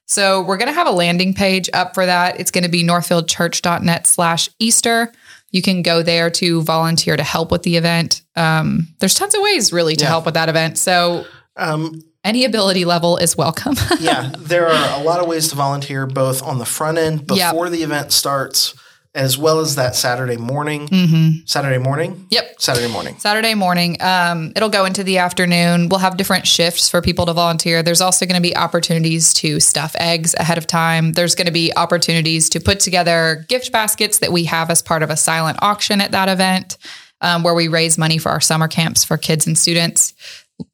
So 0.07 0.43
we're 0.43 0.57
going 0.59 0.69
to 0.69 0.75
have 0.75 0.87
a 0.87 0.91
landing 0.93 1.35
page 1.35 1.69
up 1.73 1.95
for 1.95 2.05
that. 2.07 2.39
It's 2.41 2.51
going 2.51 2.65
to 2.65 2.71
be 2.71 2.83
northfieldchurch.net 2.85 4.07
slash 4.07 4.49
easter. 4.59 5.13
You 5.51 5.63
can 5.63 5.83
go 5.83 6.03
there 6.03 6.31
to 6.31 6.63
volunteer 6.63 7.17
to 7.17 7.23
help 7.23 7.51
with 7.51 7.63
the 7.63 7.77
event. 7.77 8.23
Um, 8.37 8.89
there's 9.01 9.15
tons 9.15 9.35
of 9.35 9.41
ways 9.43 9.73
really 9.73 9.97
to 9.97 10.05
Yeah. 10.05 10.11
help 10.11 10.25
with 10.25 10.35
that 10.35 10.49
event. 10.49 10.79
So 10.79 11.25
Um, 11.57 12.03
any 12.25 12.45
ability 12.45 12.85
level 12.85 13.17
is 13.19 13.37
welcome. 13.37 13.75
yeah, 14.01 14.33
there 14.39 14.67
are 14.69 15.01
a 15.01 15.05
lot 15.05 15.21
of 15.21 15.29
ways 15.29 15.49
to 15.49 15.57
volunteer, 15.57 16.07
both 16.07 16.43
on 16.43 16.59
the 16.59 16.65
front 16.67 16.99
end 16.99 17.25
Yep. 17.31 17.53
before 17.53 17.69
the 17.69 17.83
event 17.83 18.13
starts, 18.13 18.75
as 19.15 19.39
well 19.39 19.61
as 19.61 19.77
that 19.77 19.95
Saturday 19.95 20.37
morning. 20.39 20.89
hmm 20.89 21.29
Saturday 21.47 21.79
morning? 21.79 22.27
Yep. 22.31 22.57
Saturday 22.59 22.91
morning. 22.93 23.17
Saturday 23.19 23.55
morning. 23.55 23.97
Um, 24.01 24.53
it'll 24.57 24.71
go 24.71 24.87
into 24.87 25.05
the 25.05 25.19
afternoon. 25.19 25.89
We'll 25.89 26.01
have 26.01 26.17
different 26.17 26.47
shifts 26.49 26.89
for 26.89 27.01
people 27.03 27.27
to 27.27 27.33
volunteer. 27.33 27.83
There's 27.83 28.01
also 28.01 28.27
going 28.27 28.37
to 28.37 28.43
be 28.43 28.57
opportunities 28.57 29.33
to 29.35 29.61
stuff 29.61 29.95
eggs 29.99 30.35
ahead 30.39 30.59
of 30.59 30.67
time. 30.67 31.13
There's 31.13 31.35
going 31.37 31.47
to 31.47 31.53
be 31.53 31.73
opportunities 31.77 32.49
to 32.51 32.61
put 32.61 32.81
together 32.81 33.45
gift 33.49 33.71
baskets 33.71 34.19
that 34.21 34.33
we 34.33 34.45
have 34.45 34.71
as 34.71 34.83
part 34.83 35.03
of 35.05 35.11
a 35.11 35.17
silent 35.17 35.59
auction 35.63 36.01
at 36.01 36.11
that 36.13 36.29
event, 36.29 36.77
um, 37.21 37.43
where 37.45 37.55
we 37.55 37.69
raise 37.69 37.97
money 37.97 38.19
for 38.19 38.31
our 38.31 38.41
summer 38.41 38.67
camps 38.67 39.05
for 39.05 39.17
kids 39.17 39.47
and 39.47 39.57
students. 39.57 40.13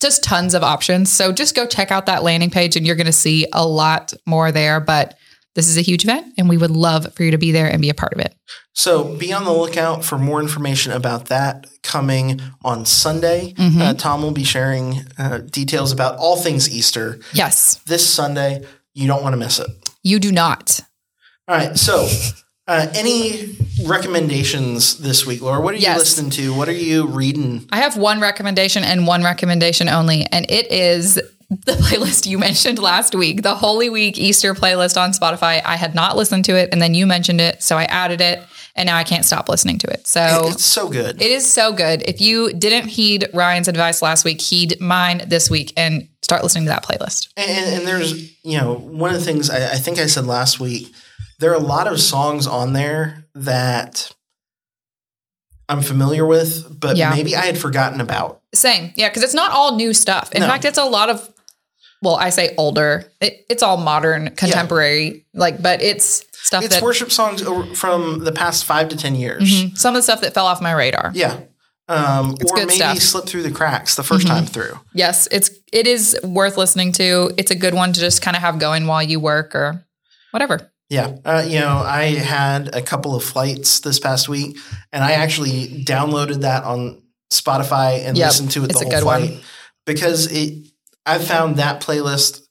Just 0.01 0.23
tons 0.23 0.55
of 0.55 0.63
options. 0.63 1.11
So 1.11 1.33
just 1.33 1.55
go 1.55 1.67
check 1.67 1.91
out 1.91 2.07
that 2.07 2.23
landing 2.23 2.51
page 2.51 2.77
and 2.77 2.87
you're 2.87 2.97
going 2.97 3.07
to 3.07 3.13
see 3.13 3.47
a 3.53 3.67
lot 3.67 4.13
more 4.27 4.53
there. 4.53 4.81
But 4.81 5.17
this 5.55 5.69
is 5.69 5.77
a 5.77 5.83
huge 5.83 6.05
event 6.05 6.35
and 6.39 6.49
we 6.49 6.57
would 6.57 6.71
love 6.71 7.13
for 7.15 7.25
you 7.25 7.31
to 7.33 7.39
be 7.39 7.51
there 7.53 7.67
and 7.67 7.81
be 7.83 7.91
a 7.91 7.95
part 7.95 8.13
of 8.13 8.21
it. 8.21 8.35
So 8.73 9.17
be 9.17 9.33
on 9.33 9.45
the 9.45 9.53
lookout 9.53 10.05
for 10.05 10.17
more 10.17 10.41
information 10.41 10.93
about 10.93 11.27
that 11.27 11.67
coming 11.83 12.41
on 12.63 12.87
Sunday. 12.87 13.53
Mm-hmm. 13.55 13.81
Uh, 13.83 13.95
Tom 13.95 14.23
will 14.23 14.31
be 14.31 14.45
sharing 14.45 15.01
uh, 15.19 15.39
details 15.39 15.93
about 15.93 16.17
all 16.19 16.37
things 16.37 16.71
Easter 16.71 17.19
Yes, 17.33 17.81
this 17.87 18.09
Sunday. 18.09 18.65
You 18.95 19.07
don't 19.07 19.23
want 19.23 19.33
to 19.33 19.39
miss 19.39 19.59
it. 19.59 19.69
you 20.03 20.19
do 20.19 20.31
not. 20.31 20.81
All 21.49 21.57
right. 21.57 21.77
So, 21.77 22.07
uh, 22.71 22.87
any 22.95 23.57
recommendations 23.85 24.99
this 24.99 25.27
week, 25.27 25.43
Laura? 25.43 25.61
What 25.61 25.75
are 25.75 25.77
you 25.77 25.83
Yes. 25.83 25.99
listening 25.99 26.31
to? 26.33 26.55
What 26.55 26.69
are 26.69 26.73
you 26.73 27.07
reading? 27.07 27.67
I 27.71 27.79
have 27.81 27.97
one 27.97 28.21
recommendation 28.21 28.85
and 28.85 29.07
one 29.07 29.23
recommendation 29.25 29.89
only, 29.89 30.27
and 30.31 30.49
it 30.51 30.71
is 30.71 31.15
the 31.15 31.73
playlist 31.83 32.27
you 32.27 32.39
mentioned 32.39 32.79
last 32.79 33.15
week, 33.15 33.43
the 33.43 33.55
Holy 33.57 33.91
Week 33.91 34.19
Easter 34.19 34.55
playlist 34.55 35.01
on 35.01 35.13
Spotify. 35.13 35.61
I 35.65 35.77
had 35.77 35.95
not 35.95 36.17
listened 36.17 36.45
to 36.47 36.57
it, 36.57 36.69
and 36.73 36.81
then 36.81 36.95
you 36.95 37.07
mentioned 37.07 37.41
it, 37.41 37.63
so 37.63 37.77
I 37.77 37.85
added 37.85 38.21
it, 38.21 38.41
and 38.77 38.87
now 38.87 38.97
I 38.97 39.03
can't 39.05 39.25
stop 39.25 39.49
listening 39.49 39.79
to 39.79 39.89
it. 39.89 40.07
So 40.07 40.49
It's 40.53 40.65
so 40.65 40.89
good. 40.89 41.21
it 41.21 41.31
is 41.31 41.45
so 41.47 41.73
good. 41.73 42.03
If 42.07 42.21
you 42.21 42.53
didn't 42.53 42.89
heed 42.89 43.29
Ryan's 43.35 43.67
advice 43.69 44.01
last 44.01 44.25
week, 44.25 44.41
heed 44.41 44.81
mine 44.81 45.23
this 45.27 45.51
week 45.51 45.73
and 45.77 46.07
start 46.23 46.45
listening 46.45 46.65
to 46.67 46.71
that 46.71 46.85
playlist. 46.85 47.29
And, 47.37 47.51
and 47.79 47.87
there's, 47.89 48.31
you 48.45 48.57
know, 48.59 48.75
one 48.75 49.13
of 49.13 49.19
the 49.19 49.25
things 49.25 49.51
I, 49.51 49.73
I 49.73 49.77
think 49.77 49.99
I 49.99 50.07
said 50.07 50.27
last 50.27 50.61
week, 50.61 50.95
there 51.41 51.51
are 51.51 51.55
a 51.57 51.59
lot 51.59 51.87
of 51.87 51.99
songs 52.01 52.47
on 52.47 52.73
there 52.73 53.25
that 53.35 54.13
I'm 55.69 55.83
familiar 55.83 56.27
with, 56.27 56.81
but 56.81 56.97
Yeah. 56.97 57.11
maybe 57.11 57.37
I 57.37 57.47
had 57.47 57.59
forgotten 57.59 58.01
about. 58.01 58.41
Same. 58.55 58.93
Yeah, 58.97 59.09
because 59.09 59.23
it's 59.23 59.35
not 59.35 59.53
all 59.53 59.77
new 59.77 59.95
stuff. 59.95 60.31
In 60.33 60.41
No. 60.43 60.49
fact, 60.49 60.65
it's 60.65 60.79
a 60.79 60.85
lot 60.85 61.09
of, 61.11 61.29
well, 62.03 62.17
I 62.17 62.31
say 62.31 62.55
older. 62.59 63.11
It, 63.21 63.47
it's 63.49 63.63
all 63.63 63.77
modern, 63.77 64.31
contemporary, 64.35 65.27
like, 65.33 65.63
but 65.63 65.81
it's 65.81 66.25
stuff 66.43 66.65
It's 66.65 66.75
that 66.77 66.83
worship 66.83 67.13
songs 67.13 67.43
from 67.79 68.25
the 68.25 68.33
past 68.33 68.65
five 68.65 68.89
to 68.89 68.97
10 68.97 69.15
years. 69.15 69.43
Mhm. 69.45 69.79
some 69.79 69.95
of 69.95 69.99
the 69.99 70.03
stuff 70.03 70.21
that 70.23 70.35
fell 70.35 70.47
off 70.47 70.61
my 70.61 70.73
radar. 70.73 71.13
Yeah. 71.15 71.37
Um, 71.89 72.37
It's 72.41 72.51
or 72.51 72.57
maybe 72.57 72.75
stuff. 72.75 72.97
Mm-hmm. 72.97 72.99
slip 73.01 73.27
through 73.27 73.43
the 73.43 73.51
cracks 73.51 73.95
the 73.97 74.03
1st 74.03 74.27
time 74.27 74.47
through. 74.47 74.79
Yes, 74.95 75.27
it's 75.33 75.51
it 75.73 75.87
is 75.89 76.17
worth 76.23 76.57
listening 76.57 76.93
to. 76.93 77.33
It's 77.37 77.51
a 77.51 77.57
good 77.57 77.75
one 77.75 77.93
to 77.93 78.01
just 78.01 78.23
kind 78.23 78.37
of 78.37 78.43
have 78.43 78.59
going 78.61 78.87
while 78.87 79.03
you 79.03 79.19
work 79.21 79.55
or 79.57 79.85
whatever. 80.31 80.70
Yeah. 80.91 81.17
Uh, 81.25 81.45
you 81.47 81.61
know, 81.61 81.79
I 81.79 82.07
had 82.17 82.75
a 82.75 82.83
couple 82.83 83.15
of 83.15 83.25
flights 83.25 83.81
this 83.81 83.99
past 83.99 84.29
week, 84.29 84.59
and 84.93 85.03
I 85.03 85.13
actually 85.13 85.85
downloaded 85.85 86.41
that 86.43 86.65
on 86.65 87.03
Spotify 87.33 88.05
and 88.05 88.19
Yep, 88.19 88.27
listened 88.27 88.51
to 88.53 88.65
it 88.65 88.71
it's 88.71 88.81
the 88.81 88.87
whole 88.87 88.91
good 88.99 89.05
one. 89.05 89.27
flight 89.29 89.45
because 89.87 90.31
it. 90.31 90.67
I 91.07 91.19
found 91.19 91.57
that 91.57 91.81
playlist 91.81 92.43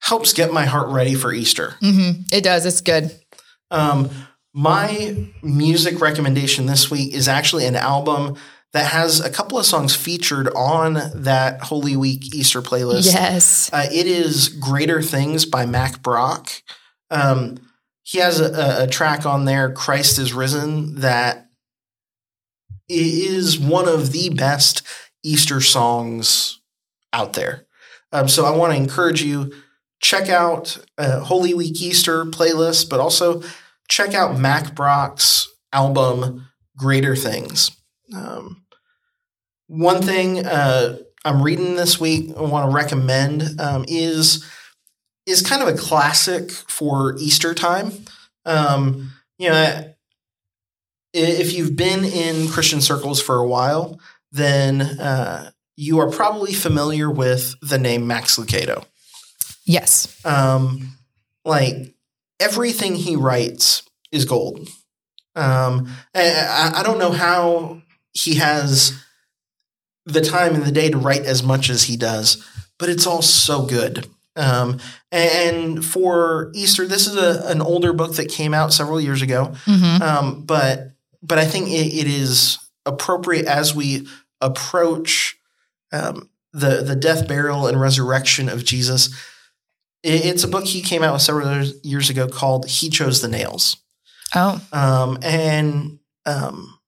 helps 0.00 0.32
get 0.32 0.52
my 0.52 0.64
heart 0.64 0.88
ready 0.90 1.14
for 1.14 1.32
Easter. 1.32 1.74
hmm 1.80 2.10
It 2.30 2.44
does. 2.44 2.64
It's 2.66 2.80
good. 2.80 3.10
Um, 3.70 4.10
my 4.54 5.26
music 5.42 6.00
recommendation 6.00 6.66
this 6.66 6.90
week 6.90 7.12
is 7.14 7.28
actually 7.28 7.66
an 7.66 7.76
album 7.76 8.36
that 8.72 8.86
has 8.92 9.20
a 9.20 9.28
couple 9.30 9.58
of 9.58 9.66
songs 9.66 9.94
featured 9.96 10.48
on 10.54 10.98
that 11.22 11.62
Holy 11.62 11.96
Week 11.96 12.34
Easter 12.34 12.62
playlist. 12.62 13.06
Yes. 13.12 13.70
Uh, 13.72 13.86
it 13.92 14.06
is 14.06 14.48
Greater 14.48 15.02
Things 15.02 15.44
by 15.46 15.66
Mack 15.66 16.02
Brock. 16.02 16.50
Um, 17.10 17.58
he 18.02 18.18
has 18.18 18.40
a, 18.40 18.84
a, 18.84 18.86
track 18.86 19.26
on 19.26 19.44
there, 19.44 19.70
Christ 19.70 20.18
is 20.18 20.32
Risen, 20.32 20.96
that 20.96 21.46
is 22.88 23.58
one 23.58 23.86
of 23.88 24.12
the 24.12 24.30
best 24.30 24.82
Easter 25.22 25.60
songs 25.60 26.60
out 27.12 27.34
there. 27.34 27.66
Um, 28.12 28.28
so 28.28 28.46
I 28.46 28.56
want 28.56 28.72
to 28.72 28.78
encourage 28.78 29.22
you, 29.22 29.52
check 30.00 30.28
out 30.28 30.78
uh, 30.96 31.20
Holy 31.20 31.52
Week 31.52 31.80
Easter 31.80 32.24
playlist, 32.24 32.88
but 32.88 33.00
also 33.00 33.42
check 33.88 34.14
out 34.14 34.38
Mack 34.38 34.74
Brock's 34.74 35.46
album, 35.72 36.48
Greater 36.76 37.16
Things. 37.16 37.70
Um, 38.14 38.64
one 39.66 40.00
thing 40.02 40.46
uh, 40.46 40.98
I'm 41.24 41.42
reading 41.42 41.76
this 41.76 42.00
week, 42.00 42.30
I 42.36 42.42
want 42.42 42.70
to 42.70 42.74
recommend 42.74 43.60
um, 43.60 43.84
is 43.86 44.44
is 45.28 45.42
kind 45.42 45.62
of 45.62 45.68
a 45.68 45.76
classic 45.76 46.50
for 46.50 47.16
Easter 47.18 47.54
time. 47.54 47.92
Um, 48.44 49.12
you 49.38 49.50
know, 49.50 49.94
if 51.12 51.52
you've 51.52 51.76
been 51.76 52.04
in 52.04 52.48
Christian 52.48 52.80
circles 52.80 53.20
for 53.20 53.36
a 53.36 53.46
while, 53.46 54.00
then 54.32 54.80
uh, 54.80 55.50
you 55.76 56.00
are 56.00 56.10
probably 56.10 56.54
familiar 56.54 57.10
with 57.10 57.54
the 57.60 57.78
name 57.78 58.06
Max 58.06 58.38
Lucado. 58.38 58.84
Yes. 59.64 60.18
Um, 60.24 60.96
like 61.44 61.94
everything 62.40 62.94
he 62.94 63.14
writes 63.14 63.82
is 64.10 64.24
gold. 64.24 64.68
Um, 65.36 65.88
I, 66.14 66.72
I 66.76 66.82
don't 66.82 66.98
know 66.98 67.12
how 67.12 67.82
he 68.12 68.36
has 68.36 68.98
the 70.06 70.22
time 70.22 70.54
in 70.54 70.64
the 70.64 70.72
day 70.72 70.90
to 70.90 70.98
write 70.98 71.26
as 71.26 71.42
much 71.42 71.68
as 71.68 71.84
he 71.84 71.96
does, 71.96 72.42
but 72.78 72.88
it's 72.88 73.06
all 73.06 73.22
so 73.22 73.66
good. 73.66 74.08
Um, 74.38 74.78
and 75.10 75.84
for 75.84 76.52
Easter, 76.54 76.86
this 76.86 77.06
is 77.08 77.16
a, 77.16 77.50
an 77.50 77.60
older 77.60 77.92
book 77.92 78.14
that 78.16 78.28
came 78.30 78.54
out 78.54 78.72
several 78.72 79.00
years 79.00 79.20
ago, 79.20 79.52
hmm 79.64 80.00
um, 80.02 80.44
but 80.44 80.92
but 81.22 81.38
I 81.38 81.44
think 81.44 81.68
it, 81.68 81.92
it 81.92 82.06
is 82.06 82.58
appropriate 82.86 83.46
as 83.46 83.74
we 83.74 84.06
approach 84.40 85.36
um, 85.92 86.28
the 86.52 86.82
the 86.82 86.94
death, 86.96 87.26
burial, 87.26 87.66
and 87.66 87.80
resurrection 87.80 88.48
of 88.48 88.64
Jesus. 88.64 89.08
It, 90.04 90.24
it's 90.24 90.44
a 90.44 90.48
book 90.48 90.64
he 90.66 90.80
came 90.82 91.02
out 91.02 91.14
with 91.14 91.22
several 91.22 91.52
years- 91.52 91.74
years 91.82 92.10
ago 92.10 92.28
called 92.28 92.68
"He 92.68 92.88
Chose 92.90 93.20
the 93.20 93.28
Nails," 93.28 93.76
Oh, 94.36 94.60
um, 94.72 95.18
and 95.22 95.98
um, 96.26 96.78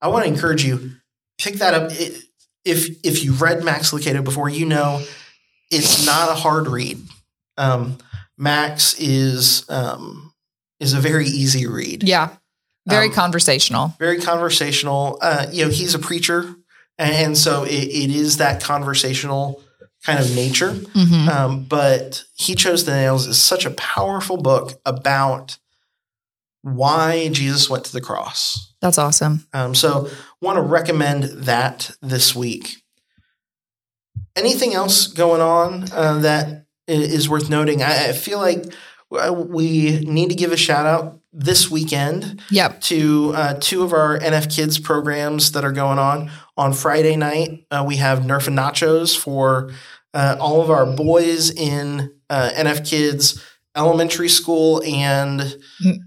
I 0.00 0.08
want 0.08 0.24
to 0.24 0.30
encourage 0.32 0.64
you 0.64 0.92
pick 1.38 1.54
that 1.54 1.74
up. 1.74 1.90
It, 1.92 2.22
if 2.64 3.04
if 3.04 3.24
you 3.24 3.32
read 3.32 3.64
Max 3.64 3.90
Lucado 3.90 4.22
before, 4.22 4.48
you 4.48 4.66
know 4.66 5.02
it's 5.70 6.04
not 6.06 6.28
a 6.30 6.34
hard 6.34 6.66
read. 6.68 6.98
Um, 7.56 7.98
Max 8.38 8.94
is 8.98 9.68
um, 9.68 10.32
is 10.78 10.92
a 10.94 11.00
very 11.00 11.26
easy 11.26 11.66
read 11.66 12.02
yeah. 12.02 12.30
Very 12.86 13.08
Um, 13.08 13.12
conversational. 13.12 13.94
very 13.98 14.20
conversational. 14.20 15.18
Uh, 15.20 15.46
you 15.52 15.64
know, 15.64 15.70
he's 15.70 15.94
a 15.94 15.98
preacher, 15.98 16.54
and 16.98 17.36
so 17.36 17.64
it, 17.64 17.70
it 17.72 18.10
is 18.10 18.38
that 18.38 18.62
conversational 18.62 19.62
kind 20.06 20.18
of 20.18 20.34
nature. 20.34 20.72
hmm 20.72 21.28
Um, 21.28 21.64
but 21.64 22.24
he 22.34 22.54
chose 22.54 22.84
the 22.86 22.92
nails 22.92 23.26
is 23.26 23.40
such 23.40 23.66
a 23.66 23.70
powerful 23.72 24.38
book 24.38 24.80
about 24.86 25.58
why 26.62 27.28
Jesus 27.28 27.68
went 27.70 27.84
to 27.86 27.92
the 27.92 28.00
cross. 28.00 28.72
That's 28.80 28.98
awesome. 28.98 29.46
Um, 29.52 29.74
so, 29.74 30.08
want 30.40 30.56
to 30.56 30.62
recommend 30.62 31.24
that 31.24 31.90
this 32.00 32.34
week. 32.34 32.79
Anything 34.36 34.74
else 34.74 35.06
going 35.08 35.40
on 35.40 35.84
uh, 35.92 36.18
that 36.20 36.66
is 36.86 37.28
worth 37.28 37.50
noting? 37.50 37.82
I, 37.82 38.08
I 38.08 38.12
feel 38.12 38.38
like 38.38 38.64
uh, 39.12 39.32
we 39.32 40.00
need 40.00 40.28
to 40.30 40.34
give 40.36 40.52
a 40.52 40.56
shout 40.56 40.86
out 40.86 41.20
this 41.32 41.70
weekend 41.70 42.40
Yep. 42.50 42.80
to 42.82 43.32
uh, 43.34 43.54
two 43.60 43.82
of 43.82 43.92
our 43.92 44.18
NF 44.18 44.54
Kids 44.54 44.78
programs 44.78 45.52
that 45.52 45.64
are 45.64 45.72
going 45.72 45.98
on. 45.98 46.30
On 46.56 46.72
Friday 46.72 47.16
night, 47.16 47.66
uh, 47.70 47.84
we 47.86 47.96
have 47.96 48.20
Nerf 48.20 48.46
and 48.48 48.58
Nachos 48.58 49.16
for 49.18 49.70
uh, 50.14 50.36
all 50.40 50.60
of 50.60 50.70
our 50.70 50.86
boys 50.86 51.50
in 51.50 52.12
uh, 52.28 52.50
NF 52.54 52.88
Kids 52.88 53.42
elementary 53.76 54.28
school 54.28 54.82
and 54.84 55.56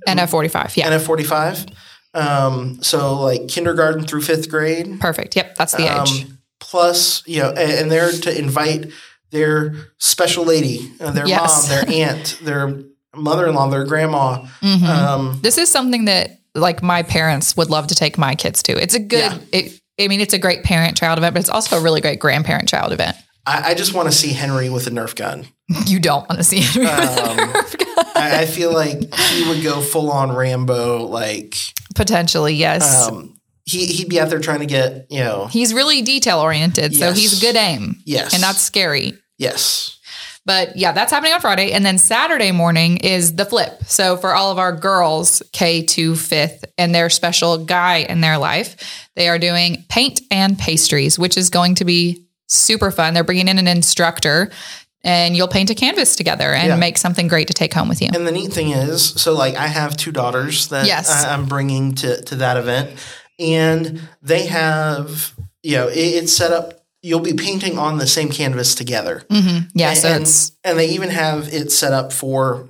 NF 0.07 0.29
forty 0.29 0.49
five. 0.49 0.75
Yeah. 0.75 0.89
NF 0.91 1.01
45. 1.05 1.65
Um, 2.13 2.83
so, 2.83 3.21
like 3.21 3.47
kindergarten 3.47 4.05
through 4.05 4.21
fifth 4.21 4.49
grade. 4.49 4.99
Perfect. 4.99 5.36
Yep. 5.36 5.55
That's 5.55 5.71
the 5.71 6.01
age. 6.01 6.27
Plus, 6.63 7.21
you 7.28 7.41
know, 7.41 7.49
and, 7.49 7.71
and 7.71 7.91
they're 7.91 8.12
to 8.12 8.38
invite 8.38 8.91
their 9.32 9.76
special 9.99 10.45
lady, 10.45 10.91
uh, 11.02 11.12
their 11.12 11.28
Yes. 11.28 11.67
mom, 11.69 11.69
their 11.88 12.08
aunt, 12.10 12.39
their 12.41 12.84
mother 13.15 13.47
in 13.47 13.54
law, 13.56 13.69
their 13.69 13.84
grandma. 13.84 14.45
Mhm. 14.62 14.84
Um, 14.88 15.39
this 15.43 15.58
is 15.58 15.69
something 15.69 16.06
that 16.06 16.39
like 16.56 16.82
my 16.82 17.04
parents 17.04 17.58
would 17.58 17.69
love 17.69 17.88
to 17.88 17.95
take 17.95 18.17
my 18.17 18.34
kids 18.36 18.63
to. 18.63 18.71
It's 18.82 18.93
a 18.95 18.99
good. 18.99 19.19
Yeah. 19.19 19.38
It, 19.52 19.80
I 19.99 20.08
mean, 20.08 20.21
it's 20.21 20.34
a 20.34 20.39
great 20.39 20.63
parent 20.63 20.95
child 20.97 21.17
event, 21.19 21.34
but 21.36 21.41
it's 21.41 21.49
also 21.49 21.78
a 21.78 21.82
really 21.82 21.99
great 22.02 22.19
grandparent 22.19 22.69
child 22.69 22.91
event. 22.93 23.15
I, 23.45 23.71
I 23.71 23.73
just 23.73 23.93
want 23.93 24.08
to 24.10 24.17
see 24.17 24.30
Henry 24.34 24.69
with 24.69 24.88
a 24.88 24.89
Nerf 24.89 25.15
gun. 25.15 25.45
You 25.86 25.99
don't 25.99 26.28
want 26.30 26.38
to 26.39 26.43
see 26.43 26.60
it. 26.62 26.78
Um, 26.78 27.54
I, 28.15 28.41
I 28.41 28.45
feel 28.45 28.71
like 28.73 29.13
he 29.15 29.47
would 29.49 29.63
go 29.63 29.82
full 29.82 30.12
on 30.12 30.32
Rambo. 30.32 31.06
Like 31.08 31.56
Potentially, 31.95 32.54
yes. 32.56 33.08
um, 33.08 33.36
he 33.65 33.86
he'd 33.86 34.10
be 34.10 34.19
out 34.19 34.30
there 34.30 34.39
trying 34.39 34.60
to 34.60 34.65
get 34.65 35.08
you 35.10 35.19
know 35.19 35.47
he's 35.47 35.73
really 35.73 36.02
detail 36.02 36.39
oriented, 36.39 36.93
so 36.95 37.08
Yes. 37.10 37.17
he's 37.17 37.41
good 37.41 37.56
aim, 37.56 38.02
yes 38.06 38.34
and 38.34 38.41
that's 38.43 38.62
scary. 38.62 39.13
yes 39.38 39.97
But 40.45 40.76
yeah, 40.76 40.91
that's 40.91 41.10
happening 41.12 41.32
on 41.34 41.39
Friday. 41.39 41.71
And 41.71 41.86
then 41.86 41.97
Saturday 41.97 42.52
morning 42.52 42.97
is 42.97 43.36
the 43.36 43.45
flip. 43.45 43.82
So 43.88 44.17
for 44.17 44.36
all 44.36 44.52
of 44.52 44.60
our 44.60 44.73
girls, 44.76 45.41
K 45.54 45.84
to 45.95 46.15
fifth, 46.17 46.65
and 46.78 46.93
their 46.93 47.10
special 47.10 47.63
guy 47.63 47.99
in 47.99 48.19
their 48.19 48.38
life, 48.38 48.76
they 49.15 49.30
are 49.30 49.39
doing 49.39 49.86
paint 49.88 50.19
and 50.30 50.60
pastries, 50.60 51.17
which 51.17 51.38
is 51.38 51.49
going 51.49 51.76
to 51.76 51.86
be 51.86 52.26
super 52.49 52.91
fun. 52.91 53.13
They're 53.13 53.23
bringing 53.23 53.47
in 53.47 53.58
an 53.58 53.67
instructor 53.69 54.52
and 55.06 55.36
you'll 55.36 55.47
paint 55.49 55.69
a 55.69 55.76
canvas 55.76 56.15
together 56.17 56.54
and 56.54 56.67
Yeah. 56.67 56.76
make 56.76 56.97
something 56.97 57.30
great 57.30 57.47
to 57.47 57.54
take 57.54 57.73
home 57.73 57.88
with 57.88 58.02
you. 58.02 58.10
And 58.13 58.28
the 58.28 58.32
neat 58.32 58.52
thing 58.52 58.71
is, 58.71 59.02
so 59.21 59.34
like 59.34 59.56
I 59.56 59.67
have 59.67 59.95
two 59.95 60.12
daughters 60.12 60.67
that 60.67 60.86
Yes. 60.88 61.10
I, 61.10 61.34
I'm 61.34 61.45
bringing 61.45 61.95
to 61.95 62.21
to 62.23 62.36
that 62.36 62.58
event, 62.58 62.91
and 63.39 64.02
they 64.22 64.46
have 64.48 65.34
you 65.62 65.76
know 65.78 65.88
it, 65.88 65.98
it's 65.98 66.34
set 66.34 66.52
up. 66.52 66.80
You'll 67.02 67.19
be 67.19 67.34
painting 67.34 67.78
on 67.78 67.98
the 67.98 68.08
same 68.08 68.30
canvas 68.30 68.76
together. 68.76 69.24
Mhm. 69.30 69.69
Yeah, 69.74 69.89
and, 69.89 69.98
so 69.98 70.08
it's 70.15 70.52
and 70.63 70.80
they 70.80 70.88
even 70.89 71.10
have 71.10 71.54
it 71.54 71.72
set 71.72 71.91
up 71.91 72.13
for 72.13 72.69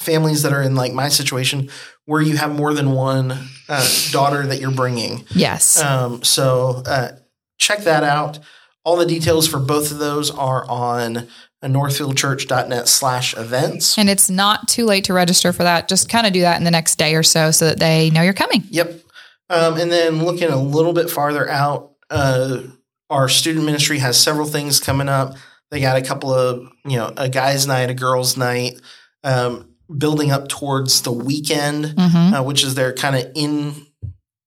families 0.00 0.42
that 0.42 0.52
are 0.52 0.60
in 0.62 0.74
like 0.74 0.92
my 0.92 1.08
situation 1.08 1.70
where 2.04 2.20
you 2.20 2.36
have 2.36 2.54
more 2.54 2.74
than 2.74 2.90
one 2.90 3.32
uh, 3.68 3.88
daughter 4.10 4.46
that 4.46 4.60
you're 4.60 4.70
bringing. 4.70 5.24
yes. 5.30 5.80
Um, 5.82 6.22
so 6.22 6.82
uh, 6.84 7.12
check 7.58 7.80
that 7.84 8.04
out. 8.04 8.38
All 8.84 8.96
the 8.96 9.06
details 9.06 9.48
for 9.48 9.58
both 9.58 9.90
of 9.90 9.96
those 9.98 10.30
are 10.30 10.68
on 10.68 11.26
northfieldchurch.net 11.64 12.88
slash 12.88 13.34
events. 13.36 13.96
and 13.96 14.10
it's 14.10 14.28
not 14.28 14.68
too 14.68 14.84
late 14.84 15.04
to 15.04 15.14
register 15.14 15.52
for 15.52 15.62
that. 15.62 15.88
Just 15.88 16.10
kind 16.10 16.26
of 16.26 16.32
do 16.34 16.42
that 16.42 16.58
in 16.58 16.64
the 16.64 16.70
next 16.70 16.96
day 16.96 17.14
or 17.14 17.22
so 17.22 17.50
so 17.50 17.66
that 17.66 17.78
they 17.78 18.10
know 18.10 18.20
you're 18.20 18.34
coming. 18.34 18.64
Yep. 18.70 19.00
Um, 19.50 19.78
and 19.78 19.92
then 19.92 20.24
looking 20.24 20.48
a 20.48 20.56
little 20.60 20.92
bit 20.92 21.10
farther 21.10 21.48
out, 21.48 21.92
uh, 22.10 22.62
our 23.10 23.28
student 23.28 23.66
ministry 23.66 23.98
has 23.98 24.18
several 24.18 24.46
things 24.46 24.80
coming 24.80 25.08
up. 25.08 25.34
They 25.70 25.80
got 25.80 25.96
a 25.96 26.02
couple 26.02 26.32
of, 26.32 26.68
you 26.84 26.96
know, 26.96 27.12
a 27.16 27.28
guys' 27.28 27.66
night, 27.66 27.90
a 27.90 27.94
girls' 27.94 28.36
night, 28.36 28.80
um, 29.22 29.74
building 29.96 30.30
up 30.30 30.48
towards 30.48 31.02
the 31.02 31.12
weekend, 31.12 31.94
hmm 31.98 32.34
uh, 32.34 32.42
which 32.42 32.64
is 32.64 32.74
their 32.74 32.92
kind 32.92 33.16
of 33.16 33.30
in 33.34 33.86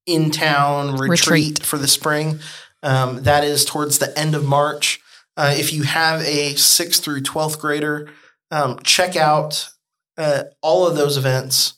in 0.05 0.31
town 0.31 0.93
retreat, 0.97 1.09
Retreat. 1.09 1.63
for 1.63 1.77
the 1.77 1.87
spring. 1.87 2.39
Um, 2.81 3.23
that 3.23 3.43
is 3.43 3.65
towards 3.65 3.99
the 3.99 4.17
end 4.17 4.35
of 4.35 4.45
March. 4.45 4.99
Uh, 5.35 5.53
if 5.55 5.73
you 5.73 5.83
have 5.83 6.21
a 6.21 6.55
sixth 6.55 7.03
through 7.03 7.21
twelfth 7.21 7.59
grader, 7.59 8.09
um, 8.51 8.79
check 8.83 9.15
out 9.15 9.69
uh, 10.17 10.43
all 10.61 10.87
of 10.87 10.95
those 10.95 11.17
events. 11.17 11.73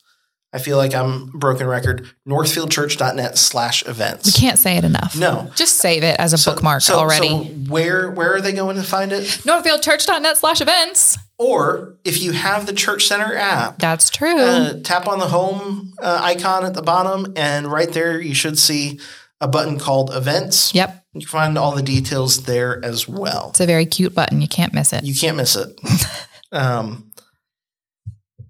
I 0.51 0.57
feel 0.57 0.77
like 0.77 0.95
I'm 0.95 1.27
broken 1.27 1.67
record. 1.67 2.09
Northfieldchurch.net 2.27 3.37
slash 3.37 3.85
events. 3.85 4.25
We 4.25 4.31
can't 4.31 4.57
say 4.57 4.77
it 4.77 4.83
enough. 4.83 5.15
No. 5.15 5.51
Just 5.55 5.77
save 5.77 6.01
it 6.03 6.19
as 6.19 6.33
a 6.33 6.37
So- 6.39 6.53
bookmark 6.53 6.81
so- 6.81 6.97
already. 6.97 7.27
So 7.29 7.43
where 7.71 8.09
where 8.09 8.33
are 8.33 8.41
they 8.41 8.51
going 8.51 8.75
to 8.77 8.83
find 8.83 9.11
it? 9.11 9.23
Northfieldchurch.net 9.45 10.37
slash 10.37 10.59
events. 10.61 11.17
Or 11.37 11.97
if 12.03 12.19
you 12.21 12.31
have 12.31 12.65
the 12.65 12.73
Church 12.73 13.05
Center 13.07 13.35
app, 13.35 13.77
That's 13.79 14.09
true. 14.09 14.39
uh, 14.39 14.73
tap 14.83 15.07
on 15.07 15.19
the 15.19 15.27
home 15.27 15.93
uh, 16.01 16.19
icon 16.21 16.65
at 16.65 16.73
the 16.73 16.81
bottom, 16.81 17.31
and 17.37 17.67
right 17.71 17.91
there 17.93 18.19
you 18.19 18.33
should 18.33 18.57
see 18.57 18.99
a 19.39 19.47
button 19.47 19.77
called 19.79 20.13
Events. 20.13 20.73
yep. 20.75 21.05
You 21.13 21.21
can 21.21 21.27
find 21.29 21.57
all 21.57 21.73
the 21.73 21.81
details 21.81 22.43
there 22.43 22.83
as 22.83 23.07
well. 23.07 23.49
It's 23.51 23.59
a 23.61 23.65
very 23.65 23.85
cute 23.85 24.13
button. 24.13 24.41
You 24.41 24.47
can't 24.47 24.73
miss 24.73 24.91
it. 24.93 25.03
You 25.03 25.15
can't 25.15 25.37
miss 25.37 25.55
it. 25.55 25.79
um, 26.51 27.11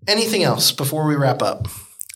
anything 0.07 0.43
else 0.43 0.71
before 0.71 1.05
we 1.05 1.15
wrap 1.15 1.41
up? 1.41 1.67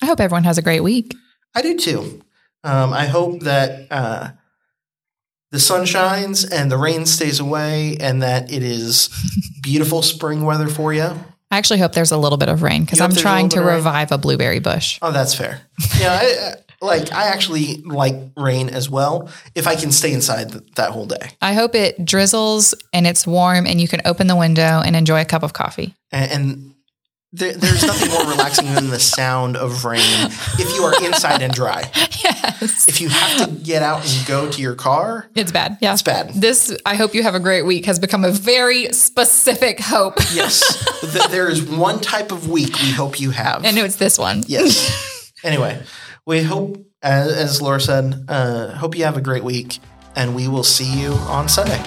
I 0.04 0.06
hope 0.06 0.20
everyone 0.20 0.44
has 0.44 0.58
a 0.58 0.62
great 0.62 0.82
week. 0.82 1.16
I 1.56 1.62
do 1.62 1.78
too. 1.78 2.22
Um, 2.66 2.92
I 2.92 3.06
hope 3.06 3.40
that 3.44 3.88
uh, 3.90 4.32
the 5.52 5.62
sun 5.62 5.86
shines 5.86 6.44
and 6.44 6.70
the 6.70 6.78
rain 6.78 7.06
stays 7.06 7.40
away, 7.40 7.96
and 8.02 8.22
that 8.22 8.52
it 8.52 8.64
is 8.64 9.10
beautiful 9.62 10.02
spring 10.02 10.44
weather 10.44 10.68
for 10.68 10.92
you. 10.92 11.04
I 11.52 11.58
actually 11.58 11.80
hope 11.80 11.94
there's 11.94 12.12
a 12.12 12.18
little 12.18 12.38
bit 12.38 12.50
of 12.50 12.64
rain 12.64 12.84
because 12.84 13.00
I'm 13.00 13.16
trying 13.16 13.48
to 13.50 13.62
revive 13.62 14.12
a 14.12 14.18
blueberry 14.18 14.60
bush. 14.60 15.00
Oh, 15.02 15.14
that's 15.14 15.36
fair. 15.36 15.62
Yeah, 15.98 16.20
I, 16.22 16.26
I, 16.26 16.86
like 16.86 17.14
I 17.14 17.28
actually 17.28 17.78
like 17.84 18.16
rain 18.36 18.68
as 18.68 18.90
well 18.90 19.30
if 19.56 19.68
I 19.68 19.76
can 19.78 19.90
stay 19.90 20.12
inside 20.12 20.52
th- 20.52 20.66
that 20.76 20.92
whole 20.92 21.06
day. 21.06 21.30
I 21.42 21.54
hope 21.54 21.76
it 21.76 22.04
drizzles 22.04 22.74
and 22.92 23.08
it's 23.08 23.26
warm 23.26 23.66
and 23.68 23.80
you 23.80 23.88
can 23.88 24.02
open 24.04 24.28
the 24.28 24.36
window 24.36 24.82
and 24.86 24.98
enjoy 24.98 25.22
a 25.22 25.26
cup 25.26 25.44
of 25.44 25.54
coffee. 25.54 25.96
And, 26.12 26.32
and 26.32 26.73
there, 27.34 27.54
there's 27.54 27.84
nothing 27.84 28.10
more 28.12 28.30
relaxing 28.32 28.74
than 28.74 28.90
the 28.90 29.00
sound 29.00 29.58
of 29.58 29.84
rain 29.86 30.00
if 30.60 30.76
you 30.76 30.84
are 30.84 30.94
inside 31.06 31.42
and 31.42 31.52
dry. 31.54 31.90
Yes. 32.24 32.88
If 32.88 33.02
you 33.02 33.10
have 33.10 33.48
to 33.50 33.56
get 33.64 33.82
out 33.84 34.06
and 34.08 34.26
go 34.28 34.50
to 34.50 34.62
your 34.62 34.76
car, 34.76 35.28
It's 35.36 35.52
bad. 35.52 35.78
Yeah. 35.82 35.94
it's 35.94 36.02
bad. 36.04 36.30
This, 36.36 36.76
I 36.86 36.96
hope 36.96 37.14
you 37.16 37.24
have 37.24 37.36
a 37.36 37.40
great 37.40 37.66
week, 37.66 37.86
has 37.86 38.00
become 38.00 38.24
a 38.24 38.32
very 38.32 38.94
specific 38.94 39.80
hope. 39.82 40.14
Yes, 40.34 40.62
Th- 41.02 41.28
there 41.32 41.50
is 41.50 41.62
one 41.64 42.00
type 42.00 42.32
of 42.32 42.48
week 42.48 42.80
we 42.80 42.92
hope 42.92 43.20
you 43.20 43.32
have. 43.32 43.66
And 43.66 43.78
it's 43.78 43.98
this 43.98 44.18
one. 44.18 44.44
yes. 44.48 45.32
Anyway, 45.44 45.82
we 46.26 46.42
hope, 46.42 46.78
as, 47.02 47.28
as 47.34 47.62
Laura 47.62 47.82
said, 47.82 48.24
uh, 48.30 48.70
hope 48.76 48.96
you 48.98 49.04
have 49.04 49.18
a 49.18 49.22
great 49.22 49.44
week, 49.44 49.80
and 50.16 50.34
we 50.34 50.48
will 50.48 50.64
see 50.64 51.02
you 51.02 51.12
on 51.12 51.50
Sunday. 51.50 51.84